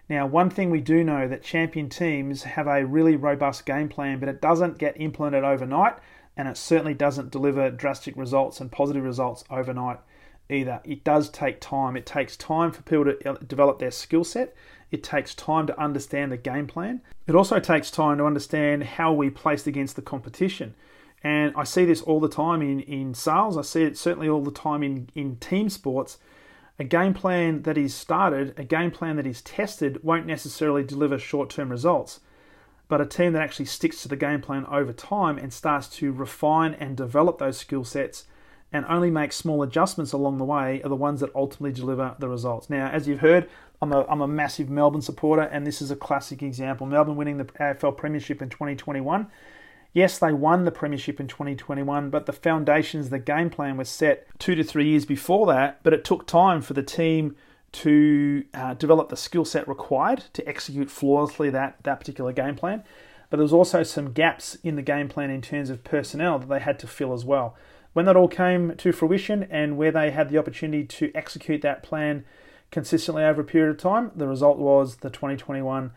Now, 0.07 0.27
one 0.27 0.49
thing 0.49 0.69
we 0.69 0.81
do 0.81 1.03
know 1.03 1.27
that 1.27 1.43
champion 1.43 1.89
teams 1.89 2.43
have 2.43 2.67
a 2.67 2.85
really 2.85 3.15
robust 3.15 3.65
game 3.65 3.89
plan, 3.89 4.19
but 4.19 4.29
it 4.29 4.41
doesn't 4.41 4.77
get 4.77 4.99
implemented 4.99 5.43
overnight, 5.43 5.95
and 6.37 6.47
it 6.47 6.57
certainly 6.57 6.93
doesn't 6.93 7.31
deliver 7.31 7.71
drastic 7.71 8.15
results 8.15 8.61
and 8.61 8.71
positive 8.71 9.03
results 9.03 9.43
overnight 9.49 9.99
either. 10.49 10.79
It 10.83 11.03
does 11.03 11.29
take 11.29 11.59
time. 11.59 11.97
It 11.97 12.05
takes 12.05 12.37
time 12.37 12.71
for 12.71 12.83
people 12.83 13.05
to 13.05 13.45
develop 13.45 13.79
their 13.79 13.91
skill 13.91 14.23
set. 14.23 14.53
It 14.91 15.03
takes 15.03 15.33
time 15.33 15.65
to 15.67 15.79
understand 15.81 16.31
the 16.31 16.37
game 16.37 16.67
plan. 16.67 17.01
It 17.25 17.33
also 17.33 17.59
takes 17.59 17.89
time 17.89 18.19
to 18.19 18.25
understand 18.25 18.83
how 18.83 19.11
we 19.11 19.31
placed 19.31 19.65
against 19.65 19.95
the 19.95 20.03
competition. 20.03 20.75
And 21.23 21.53
I 21.55 21.63
see 21.63 21.85
this 21.85 22.03
all 22.03 22.19
the 22.19 22.29
time 22.29 22.61
in, 22.61 22.81
in 22.81 23.15
sales. 23.15 23.57
I 23.57 23.63
see 23.63 23.81
it 23.81 23.97
certainly 23.97 24.29
all 24.29 24.43
the 24.43 24.51
time 24.51 24.83
in, 24.83 25.09
in 25.15 25.37
team 25.37 25.69
sports 25.69 26.19
a 26.77 26.83
game 26.83 27.13
plan 27.13 27.61
that 27.63 27.77
is 27.77 27.93
started, 27.93 28.53
a 28.57 28.63
game 28.63 28.91
plan 28.91 29.15
that 29.15 29.27
is 29.27 29.41
tested, 29.41 30.03
won't 30.03 30.25
necessarily 30.25 30.83
deliver 30.83 31.17
short 31.17 31.49
term 31.49 31.69
results. 31.69 32.19
But 32.87 33.01
a 33.01 33.05
team 33.05 33.33
that 33.33 33.41
actually 33.41 33.65
sticks 33.65 34.01
to 34.03 34.07
the 34.07 34.15
game 34.15 34.41
plan 34.41 34.65
over 34.67 34.93
time 34.93 35.37
and 35.37 35.51
starts 35.51 35.87
to 35.97 36.11
refine 36.11 36.73
and 36.75 36.95
develop 36.95 37.39
those 37.39 37.57
skill 37.57 37.83
sets 37.83 38.25
and 38.71 38.85
only 38.89 39.09
make 39.09 39.31
small 39.31 39.63
adjustments 39.63 40.11
along 40.11 40.37
the 40.37 40.43
way 40.43 40.81
are 40.83 40.89
the 40.89 40.95
ones 40.95 41.21
that 41.21 41.33
ultimately 41.33 41.71
deliver 41.71 42.15
the 42.19 42.27
results. 42.27 42.69
Now, 42.69 42.89
as 42.89 43.07
you've 43.07 43.21
heard, 43.21 43.49
I'm 43.81 43.91
a, 43.91 44.05
I'm 44.07 44.21
a 44.21 44.27
massive 44.27 44.69
Melbourne 44.69 45.01
supporter, 45.01 45.43
and 45.43 45.65
this 45.65 45.81
is 45.81 45.91
a 45.91 45.95
classic 45.95 46.43
example. 46.43 46.85
Melbourne 46.85 47.15
winning 47.15 47.37
the 47.37 47.45
AFL 47.45 47.95
Premiership 47.95 48.41
in 48.41 48.49
2021 48.49 49.27
Yes, 49.95 50.19
they 50.19 50.33
won 50.33 50.65
the 50.65 50.71
Premiership 50.71 51.21
in 51.21 51.27
2021, 51.29 52.09
but 52.09 52.25
the 52.25 52.33
foundations, 52.33 53.09
the 53.09 53.17
game 53.17 53.49
plan 53.49 53.77
was 53.77 53.87
set 53.87 54.27
two 54.39 54.53
to 54.53 54.61
three 54.61 54.89
years 54.89 55.05
before 55.05 55.47
that. 55.47 55.79
But 55.83 55.93
it 55.93 56.03
took 56.03 56.27
time 56.27 56.61
for 56.61 56.73
the 56.73 56.83
team 56.83 57.37
to 57.71 58.43
uh, 58.53 58.73
develop 58.73 59.07
the 59.07 59.15
skill 59.15 59.45
set 59.45 59.65
required 59.69 60.25
to 60.33 60.45
execute 60.45 60.91
flawlessly 60.91 61.49
that, 61.51 61.77
that 61.83 62.01
particular 62.01 62.33
game 62.33 62.55
plan. 62.55 62.83
But 63.29 63.37
there 63.37 63.45
was 63.45 63.53
also 63.53 63.83
some 63.83 64.11
gaps 64.11 64.57
in 64.65 64.75
the 64.75 64.81
game 64.81 65.07
plan 65.07 65.29
in 65.29 65.41
terms 65.41 65.69
of 65.69 65.85
personnel 65.85 66.39
that 66.39 66.49
they 66.49 66.59
had 66.59 66.77
to 66.79 66.87
fill 66.87 67.13
as 67.13 67.23
well. 67.23 67.55
When 67.93 68.03
that 68.03 68.17
all 68.17 68.27
came 68.27 68.75
to 68.75 68.91
fruition 68.91 69.43
and 69.49 69.77
where 69.77 69.93
they 69.93 70.11
had 70.11 70.27
the 70.27 70.37
opportunity 70.37 70.83
to 70.83 71.09
execute 71.15 71.61
that 71.61 71.83
plan 71.83 72.25
consistently 72.69 73.23
over 73.23 73.39
a 73.39 73.45
period 73.45 73.71
of 73.71 73.77
time, 73.77 74.11
the 74.13 74.27
result 74.27 74.57
was 74.57 74.97
the 74.97 75.09
2021 75.09 75.91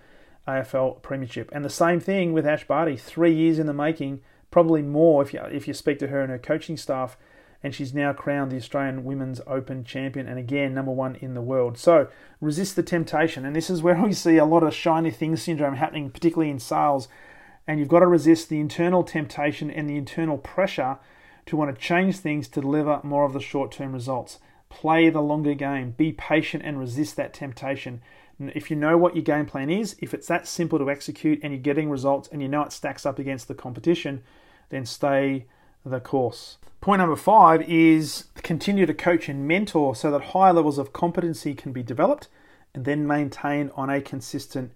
AFL 0.49 1.03
Premiership. 1.03 1.51
And 1.53 1.65
the 1.65 1.71
same 1.71 2.01
thing 2.01 2.33
with 2.33 2.47
Ash 2.47 2.67
Barty, 2.67 2.97
three 2.97 3.35
years 3.35 3.59
in 3.59 3.67
the 3.67 3.75
making, 3.75 4.21
probably 4.51 4.83
more 4.83 5.23
if 5.23 5.35
you, 5.35 5.41
if 5.43 5.69
you 5.69 5.75
speak 5.75 5.99
to 5.99 6.09
her 6.09 6.23
and 6.23 6.31
her 6.31 6.39
coaching 6.39 6.77
staff. 6.77 7.17
And 7.63 7.75
she's 7.75 7.93
now 7.93 8.13
crowned 8.13 8.53
the 8.53 8.57
Australian 8.57 9.05
Women's 9.05 9.41
Open 9.47 9.85
champion 9.85 10.29
and 10.29 10.39
again, 10.39 10.75
number 10.75 10.93
one 10.93 11.17
in 11.17 11.35
the 11.35 11.43
world. 11.43 11.77
So 11.77 12.09
resist 12.41 12.77
the 12.77 12.83
temptation. 12.83 13.45
And 13.45 13.55
this 13.55 13.69
is 13.69 13.83
where 13.83 13.97
we 14.03 14.13
see 14.13 14.39
a 14.39 14.45
lot 14.45 14.63
of 14.63 14.75
shiny 14.75 15.11
things 15.11 15.43
syndrome 15.43 15.75
happening, 15.75 16.11
particularly 16.11 16.51
in 16.51 16.59
sales. 16.59 17.09
And 17.67 17.79
you've 17.79 17.89
got 17.89 18.01
to 18.01 18.07
resist 18.07 18.49
the 18.49 18.61
internal 18.61 19.05
temptation 19.05 19.71
and 19.71 19.91
the 19.91 19.97
internal 19.97 20.39
pressure 20.39 20.99
to 21.47 21.57
want 21.57 21.75
to 21.75 21.81
change 21.81 22.19
things 22.19 22.49
to 22.49 22.61
deliver 22.61 23.01
more 23.03 23.25
of 23.25 23.33
the 23.33 23.41
short 23.41 23.73
term 23.73 23.93
results. 23.93 24.39
Play 24.71 25.11
the 25.11 25.23
longer 25.23 25.55
game, 25.55 25.95
be 25.97 26.13
patient 26.13 26.63
and 26.65 26.79
resist 26.79 27.17
that 27.17 27.35
temptation. 27.35 28.03
If 28.41 28.71
you 28.71 28.77
know 28.77 28.97
what 28.97 29.17
your 29.17 29.25
game 29.25 29.47
plan 29.47 29.69
is, 29.69 29.97
if 30.01 30.15
it's 30.15 30.29
that 30.29 30.47
simple 30.47 30.79
to 30.79 30.91
execute 30.91 31.41
and 31.43 31.53
you're 31.53 31.61
getting 31.61 31.91
results 31.91 32.29
and 32.31 32.41
you 32.41 32.49
know 32.49 32.63
it 32.63 32.73
stacks 32.73 33.05
up 33.05 33.19
against 33.19 33.49
the 33.49 33.55
competition, 33.55 34.23
then 34.69 34.87
stay 34.87 35.47
the 35.85 36.01
course. 36.01 36.59
Point 36.81 37.01
number 37.01 37.17
five 37.17 37.63
is 37.63 38.27
continue 38.37 38.87
to 38.87 38.95
coach 38.95 39.29
and 39.29 39.49
mentor 39.49 39.97
so 39.97 40.11
that 40.13 40.27
higher 40.27 40.53
levels 40.53 40.79
of 40.79 40.93
competency 40.93 41.55
can 41.55 41.73
be 41.73 41.83
developed 41.83 42.29
and 42.75 42.85
then 42.85 43.07
maintained 43.07 43.73
on 43.75 43.91
a 43.91 44.01
consistent 44.01 44.73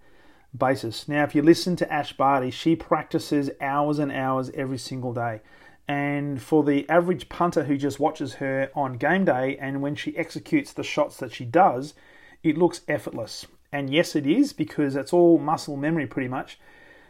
basis. 0.55 1.07
Now, 1.07 1.23
if 1.23 1.33
you 1.33 1.41
listen 1.41 1.75
to 1.77 1.91
Ash 1.91 2.13
Barty, 2.13 2.51
she 2.51 2.75
practices 2.75 3.49
hours 3.61 3.99
and 3.99 4.11
hours 4.11 4.51
every 4.53 4.77
single 4.77 5.13
day. 5.13 5.41
And 5.87 6.41
for 6.41 6.63
the 6.63 6.87
average 6.89 7.29
punter 7.29 7.63
who 7.63 7.77
just 7.77 7.99
watches 7.99 8.35
her 8.35 8.69
on 8.75 8.97
game 8.97 9.25
day 9.25 9.57
and 9.57 9.81
when 9.81 9.95
she 9.95 10.15
executes 10.17 10.73
the 10.73 10.83
shots 10.83 11.17
that 11.17 11.33
she 11.33 11.45
does, 11.45 11.93
it 12.43 12.57
looks 12.57 12.81
effortless. 12.87 13.47
And 13.71 13.89
yes, 13.89 14.15
it 14.15 14.27
is 14.27 14.53
because 14.53 14.95
it's 14.95 15.13
all 15.13 15.39
muscle 15.39 15.77
memory 15.77 16.05
pretty 16.05 16.27
much. 16.27 16.59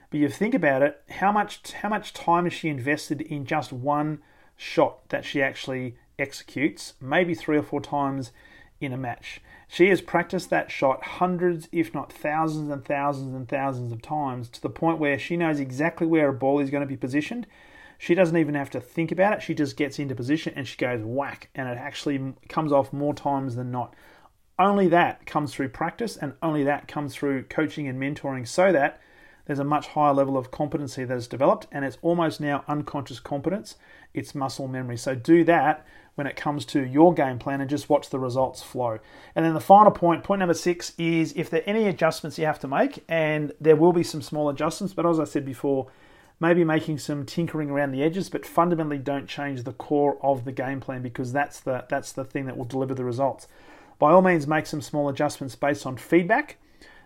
But 0.09 0.19
you 0.19 0.29
think 0.29 0.53
about 0.53 0.81
it, 0.83 1.01
how 1.09 1.31
much 1.31 1.73
how 1.73 1.89
much 1.89 2.13
time 2.13 2.45
has 2.45 2.53
she 2.53 2.69
invested 2.69 3.19
in 3.19 3.45
just 3.45 3.73
one 3.73 4.19
shot 4.55 5.09
that 5.09 5.25
she 5.25 5.41
actually 5.41 5.97
executes? 6.17 6.93
Maybe 7.01 7.33
three 7.33 7.57
or 7.57 7.63
four 7.63 7.81
times 7.81 8.31
in 8.79 8.93
a 8.93 8.97
match. 8.97 9.41
She 9.67 9.89
has 9.89 10.01
practiced 10.01 10.51
that 10.51 10.69
shot 10.69 11.03
hundreds, 11.03 11.67
if 11.71 11.93
not 11.93 12.13
thousands 12.13 12.69
and 12.69 12.85
thousands 12.85 13.33
and 13.33 13.47
thousands 13.47 13.91
of 13.91 14.01
times 14.01 14.49
to 14.49 14.61
the 14.61 14.69
point 14.69 14.99
where 14.99 15.17
she 15.17 15.35
knows 15.35 15.59
exactly 15.59 16.05
where 16.05 16.29
a 16.29 16.33
ball 16.33 16.59
is 16.59 16.69
going 16.69 16.81
to 16.81 16.87
be 16.87 16.95
positioned. 16.95 17.47
She 17.97 18.13
doesn't 18.13 18.37
even 18.37 18.55
have 18.55 18.69
to 18.71 18.81
think 18.81 19.11
about 19.11 19.33
it. 19.33 19.41
She 19.41 19.55
just 19.55 19.77
gets 19.77 19.97
into 19.97 20.13
position 20.13 20.53
and 20.55 20.67
she 20.67 20.77
goes 20.77 21.01
whack, 21.03 21.49
and 21.55 21.67
it 21.67 21.77
actually 21.77 22.33
comes 22.49 22.71
off 22.71 22.93
more 22.93 23.13
times 23.13 23.55
than 23.55 23.71
not. 23.71 23.95
Only 24.59 24.87
that 24.89 25.25
comes 25.25 25.53
through 25.53 25.69
practice 25.69 26.15
and 26.15 26.33
only 26.41 26.63
that 26.63 26.87
comes 26.87 27.15
through 27.15 27.43
coaching 27.43 27.87
and 27.87 27.99
mentoring 27.99 28.47
so 28.47 28.71
that 28.71 28.99
there's 29.45 29.59
a 29.59 29.63
much 29.63 29.87
higher 29.87 30.13
level 30.13 30.37
of 30.37 30.51
competency 30.51 31.03
that 31.03 31.17
is 31.17 31.27
developed 31.27 31.67
and 31.71 31.83
it's 31.83 31.97
almost 32.01 32.39
now 32.39 32.63
unconscious 32.67 33.19
competence. 33.19 33.75
It's 34.13 34.35
muscle 34.35 34.67
memory. 34.67 34.97
So 34.97 35.15
do 35.15 35.43
that 35.45 35.85
when 36.15 36.27
it 36.27 36.35
comes 36.35 36.65
to 36.65 36.85
your 36.85 37.13
game 37.13 37.39
plan 37.39 37.59
and 37.59 37.69
just 37.69 37.89
watch 37.89 38.09
the 38.09 38.19
results 38.19 38.61
flow. 38.61 38.99
And 39.35 39.43
then 39.43 39.53
the 39.53 39.59
final 39.59 39.91
point, 39.91 40.23
point 40.23 40.39
number 40.39 40.53
six, 40.53 40.93
is 40.97 41.33
if 41.35 41.49
there 41.49 41.61
are 41.61 41.69
any 41.69 41.87
adjustments 41.87 42.37
you 42.37 42.45
have 42.45 42.59
to 42.59 42.67
make, 42.67 43.03
and 43.09 43.51
there 43.59 43.75
will 43.75 43.93
be 43.93 44.03
some 44.03 44.21
small 44.21 44.49
adjustments, 44.49 44.93
but 44.93 45.05
as 45.05 45.19
I 45.19 45.23
said 45.23 45.45
before, 45.45 45.87
maybe 46.39 46.63
making 46.63 46.99
some 46.99 47.25
tinkering 47.25 47.71
around 47.71 47.91
the 47.91 48.03
edges, 48.03 48.29
but 48.29 48.45
fundamentally 48.45 48.99
don't 48.99 49.27
change 49.27 49.63
the 49.63 49.73
core 49.73 50.17
of 50.21 50.45
the 50.45 50.51
game 50.51 50.79
plan 50.79 51.01
because 51.01 51.33
that's 51.33 51.59
the 51.59 51.85
that's 51.89 52.11
the 52.11 52.23
thing 52.23 52.45
that 52.45 52.57
will 52.57 52.65
deliver 52.65 52.93
the 52.93 53.05
results. 53.05 53.47
By 54.03 54.11
all 54.11 54.21
means, 54.21 54.47
make 54.47 54.65
some 54.65 54.81
small 54.81 55.07
adjustments 55.07 55.55
based 55.55 55.85
on 55.85 55.95
feedback, 55.95 56.57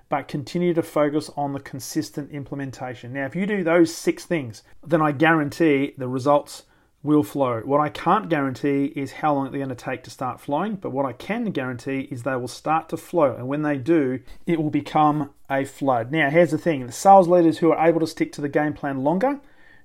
but 0.10 0.28
continue 0.28 0.74
to 0.74 0.82
focus 0.82 1.30
on 1.38 1.54
the 1.54 1.60
consistent 1.60 2.32
implementation. 2.32 3.14
Now, 3.14 3.28
if 3.28 3.36
you 3.36 3.46
do 3.46 3.64
those 3.64 3.94
six 3.94 4.26
things, 4.26 4.64
then 4.84 5.00
I 5.00 5.12
guarantee 5.12 5.94
the 5.96 6.08
results 6.08 6.64
will 7.04 7.22
flow. 7.22 7.62
What 7.64 7.82
I 7.82 7.90
can't 7.90 8.30
guarantee 8.30 8.86
is 8.96 9.12
how 9.12 9.36
long 9.36 9.52
they're 9.52 9.64
going 9.64 9.70
to 9.70 9.76
take 9.76 10.02
to 10.06 10.10
start 10.10 10.42
flowing, 10.42 10.74
but 10.74 10.90
what 10.90 11.06
I 11.06 11.14
can 11.14 11.52
guarantee 11.52 12.08
is 12.10 12.24
they 12.24 12.36
will 12.36 12.48
start 12.48 12.90
to 12.90 12.98
flow. 12.98 13.36
And 13.36 13.48
when 13.48 13.62
they 13.62 13.78
do, 13.78 14.20
it 14.48 14.60
will 14.60 14.72
become 14.72 15.30
a 15.52 15.66
flood. 15.66 16.12
Now, 16.12 16.32
here's 16.32 16.50
the 16.50 16.58
thing 16.58 16.84
the 16.88 16.92
sales 16.92 17.28
leaders 17.28 17.60
who 17.60 17.72
are 17.72 17.88
able 17.88 18.00
to 18.00 18.08
stick 18.08 18.32
to 18.32 18.42
the 18.42 18.50
game 18.50 18.74
plan 18.74 19.04
longer, 19.04 19.40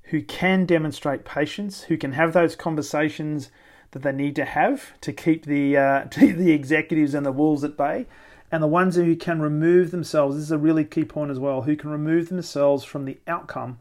who 0.05 0.23
can 0.23 0.65
demonstrate 0.65 1.27
patience, 1.27 1.83
who 1.83 1.99
can 1.99 2.13
have 2.13 2.33
those 2.33 2.57
conversations 2.57 3.51
that 3.93 4.03
they 4.03 4.13
need 4.13 4.35
to 4.37 4.45
have 4.45 5.01
to 5.01 5.13
keep 5.13 5.47
the 5.47 5.77
uh, 5.77 6.05
to 6.11 6.33
the 6.33 6.51
executives 6.51 7.15
and 7.15 7.25
the 7.25 7.33
wolves 7.33 7.65
at 7.65 7.77
bay, 7.77 8.07
and 8.51 8.63
the 8.63 8.69
ones 8.69 8.97
who 8.97 9.17
can 9.17 9.41
remove 9.41 9.91
themselves. 9.91 10.37
This 10.37 10.45
is 10.45 10.51
a 10.51 10.59
really 10.59 10.85
key 10.85 11.05
point 11.05 11.31
as 11.31 11.39
well. 11.39 11.63
Who 11.63 11.77
can 11.77 11.91
remove 11.91 12.29
themselves 12.29 12.85
from 12.85 13.05
the 13.05 13.19
outcome 13.27 13.79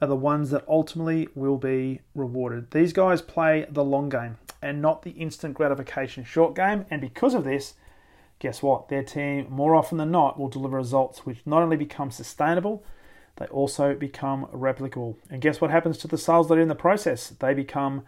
are 0.00 0.08
the 0.08 0.16
ones 0.16 0.50
that 0.50 0.66
ultimately 0.66 1.28
will 1.34 1.58
be 1.58 2.00
rewarded. 2.14 2.72
These 2.72 2.92
guys 2.92 3.22
play 3.22 3.66
the 3.70 3.84
long 3.84 4.08
game 4.08 4.38
and 4.60 4.82
not 4.82 5.02
the 5.02 5.10
instant 5.10 5.54
gratification 5.54 6.24
short 6.24 6.54
game, 6.54 6.86
and 6.90 7.00
because 7.00 7.34
of 7.34 7.44
this. 7.44 7.74
Guess 8.38 8.60
what? 8.60 8.88
Their 8.88 9.04
team, 9.04 9.46
more 9.48 9.76
often 9.76 9.98
than 9.98 10.10
not, 10.10 10.36
will 10.36 10.48
deliver 10.48 10.76
results 10.76 11.24
which 11.24 11.38
not 11.46 11.62
only 11.62 11.76
become 11.76 12.10
sustainable, 12.10 12.82
they 13.36 13.46
also 13.46 13.94
become 13.94 14.46
replicable. 14.46 15.14
And 15.30 15.40
guess 15.40 15.60
what 15.60 15.70
happens 15.70 15.96
to 15.98 16.08
the 16.08 16.18
sales 16.18 16.48
that 16.48 16.58
are 16.58 16.60
in 16.60 16.66
the 16.66 16.74
process? 16.74 17.28
They 17.28 17.54
become 17.54 18.02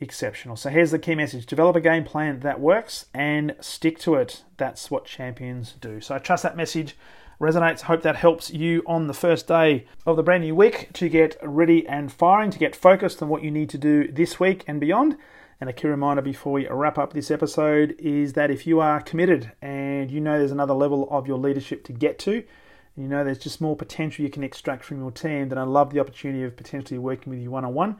exceptional. 0.00 0.56
So 0.56 0.70
here's 0.70 0.90
the 0.90 0.98
key 0.98 1.14
message 1.14 1.46
develop 1.46 1.76
a 1.76 1.80
game 1.80 2.04
plan 2.04 2.40
that 2.40 2.60
works 2.60 3.06
and 3.14 3.54
stick 3.60 3.98
to 4.00 4.14
it. 4.16 4.42
That's 4.56 4.90
what 4.90 5.04
champions 5.04 5.74
do. 5.80 6.00
So 6.00 6.14
I 6.14 6.18
trust 6.18 6.42
that 6.42 6.56
message 6.56 6.96
resonates. 7.40 7.82
Hope 7.82 8.02
that 8.02 8.16
helps 8.16 8.50
you 8.50 8.82
on 8.86 9.06
the 9.06 9.14
first 9.14 9.46
day 9.46 9.86
of 10.04 10.16
the 10.16 10.22
brand 10.22 10.44
new 10.44 10.54
week 10.54 10.92
to 10.94 11.08
get 11.08 11.36
ready 11.42 11.86
and 11.86 12.12
firing, 12.12 12.50
to 12.50 12.58
get 12.58 12.76
focused 12.76 13.22
on 13.22 13.28
what 13.28 13.42
you 13.42 13.50
need 13.50 13.70
to 13.70 13.78
do 13.78 14.10
this 14.10 14.38
week 14.38 14.64
and 14.66 14.80
beyond. 14.80 15.16
And 15.58 15.70
a 15.70 15.72
key 15.72 15.88
reminder 15.88 16.20
before 16.20 16.52
we 16.52 16.68
wrap 16.68 16.98
up 16.98 17.14
this 17.14 17.30
episode 17.30 17.96
is 17.98 18.34
that 18.34 18.50
if 18.50 18.66
you 18.66 18.80
are 18.80 19.00
committed 19.00 19.52
and 19.62 20.10
you 20.10 20.20
know 20.20 20.38
there's 20.38 20.52
another 20.52 20.74
level 20.74 21.08
of 21.10 21.26
your 21.26 21.38
leadership 21.38 21.82
to 21.84 21.94
get 21.94 22.18
to, 22.20 22.32
and 22.34 23.04
you 23.04 23.08
know 23.08 23.24
there's 23.24 23.38
just 23.38 23.62
more 23.62 23.74
potential 23.74 24.22
you 24.22 24.30
can 24.30 24.44
extract 24.44 24.84
from 24.84 24.98
your 24.98 25.10
team, 25.10 25.48
then 25.48 25.56
I 25.56 25.62
love 25.62 25.94
the 25.94 26.00
opportunity 26.00 26.44
of 26.44 26.58
potentially 26.58 26.98
working 26.98 27.30
with 27.30 27.40
you 27.40 27.50
one 27.50 27.64
on 27.64 27.72
one 27.72 27.96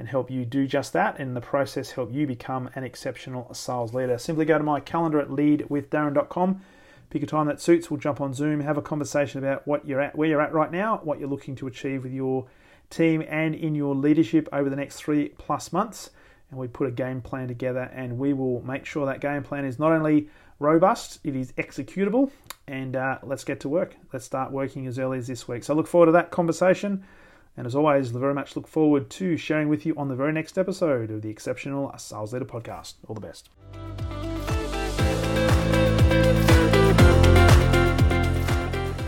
and 0.00 0.08
help 0.08 0.30
you 0.30 0.46
do 0.46 0.66
just 0.66 0.94
that. 0.94 1.18
And 1.18 1.28
in 1.28 1.34
the 1.34 1.42
process, 1.42 1.90
help 1.90 2.10
you 2.10 2.26
become 2.26 2.70
an 2.74 2.84
exceptional 2.84 3.52
sales 3.52 3.92
leader. 3.92 4.16
Simply 4.16 4.46
go 4.46 4.56
to 4.56 4.64
my 4.64 4.80
calendar 4.80 5.20
at 5.20 5.28
leadwithdarren.com. 5.28 6.62
Pick 7.10 7.22
a 7.22 7.26
time 7.26 7.46
that 7.48 7.60
suits. 7.60 7.90
We'll 7.90 8.00
jump 8.00 8.18
on 8.18 8.32
Zoom, 8.32 8.60
have 8.60 8.78
a 8.78 8.82
conversation 8.82 9.40
about 9.40 9.66
what 9.68 9.86
you're 9.86 10.00
at, 10.00 10.16
where 10.16 10.26
you're 10.26 10.40
at 10.40 10.54
right 10.54 10.72
now, 10.72 11.00
what 11.04 11.20
you're 11.20 11.28
looking 11.28 11.54
to 11.56 11.66
achieve 11.66 12.02
with 12.02 12.14
your 12.14 12.46
team 12.88 13.22
and 13.28 13.54
in 13.54 13.74
your 13.74 13.94
leadership 13.94 14.48
over 14.54 14.70
the 14.70 14.76
next 14.76 14.96
three 14.96 15.28
plus 15.36 15.70
months. 15.70 16.10
And 16.50 16.58
we 16.58 16.66
put 16.66 16.88
a 16.88 16.92
game 16.92 17.20
plan 17.20 17.48
together, 17.48 17.90
and 17.94 18.18
we 18.18 18.32
will 18.32 18.62
make 18.62 18.86
sure 18.86 19.04
that 19.04 19.20
game 19.20 19.42
plan 19.42 19.66
is 19.66 19.78
not 19.78 19.92
only 19.92 20.30
robust, 20.60 21.20
it 21.24 21.36
is 21.36 21.52
executable. 21.52 22.30
And 22.66 22.96
uh, 22.96 23.18
let's 23.22 23.44
get 23.44 23.60
to 23.60 23.68
work. 23.68 23.96
Let's 24.14 24.24
start 24.24 24.50
working 24.50 24.86
as 24.86 24.98
early 24.98 25.18
as 25.18 25.26
this 25.26 25.46
week. 25.46 25.62
So 25.62 25.74
I 25.74 25.76
look 25.76 25.86
forward 25.86 26.06
to 26.06 26.12
that 26.12 26.30
conversation. 26.30 27.04
And 27.60 27.66
as 27.66 27.74
always, 27.74 28.08
very 28.08 28.32
much 28.32 28.56
look 28.56 28.66
forward 28.66 29.10
to 29.10 29.36
sharing 29.36 29.68
with 29.68 29.84
you 29.84 29.94
on 29.98 30.08
the 30.08 30.14
very 30.14 30.32
next 30.32 30.56
episode 30.56 31.10
of 31.10 31.20
the 31.20 31.28
Exceptional 31.28 31.92
Sales 31.98 32.32
Leader 32.32 32.46
Podcast. 32.46 32.94
All 33.06 33.14
the 33.14 33.20
best. 33.20 33.50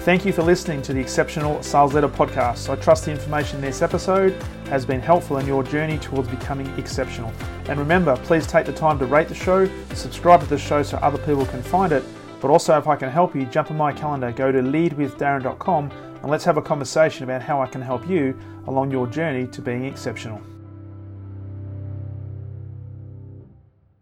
Thank 0.05 0.27
you 0.27 0.35
for 0.35 0.43
listening 0.43 0.83
to 0.83 0.93
the 0.93 1.01
Exceptional 1.01 1.63
Sales 1.63 1.95
Leader 1.95 2.11
Podcast. 2.11 2.69
I 2.69 2.77
trust 2.77 3.07
the 3.07 3.13
information 3.13 3.57
in 3.57 3.63
this 3.63 3.81
episode 3.81 4.35
has 4.67 4.85
been 4.85 5.01
helpful 5.01 5.39
in 5.39 5.47
your 5.47 5.63
journey 5.63 5.97
towards 5.97 6.29
becoming 6.29 6.67
exceptional. 6.79 7.33
And 7.71 7.79
remember, 7.79 8.19
please 8.19 8.47
take 8.47 8.67
the 8.67 8.73
time 8.75 8.99
to 8.99 9.07
rate 9.07 9.29
the 9.29 9.35
show, 9.35 9.67
subscribe 9.95 10.41
to 10.41 10.47
the 10.47 10.59
show 10.59 10.83
so 10.83 10.99
other 10.99 11.17
people 11.17 11.47
can 11.47 11.63
find 11.63 11.91
it. 11.91 12.05
But 12.43 12.51
also, 12.51 12.77
if 12.77 12.87
I 12.87 12.97
can 12.97 13.09
help 13.09 13.35
you, 13.35 13.47
jump 13.47 13.71
on 13.71 13.79
my 13.79 13.95
calendar, 13.95 14.31
go 14.31 14.53
to 14.53 14.61
leadwithdarren.com 14.61 16.12
and 16.23 16.31
let's 16.31 16.45
have 16.45 16.57
a 16.57 16.63
conversation 16.63 17.25
about 17.25 17.43
how 17.43 17.61
I 17.61 17.67
can 17.67 17.83
help 17.83 18.09
you 18.09 18.39
along 18.69 18.93
your 18.93 19.07
journey 19.09 19.47
to 19.49 19.61
being 19.61 19.85
exceptional. 19.85 20.41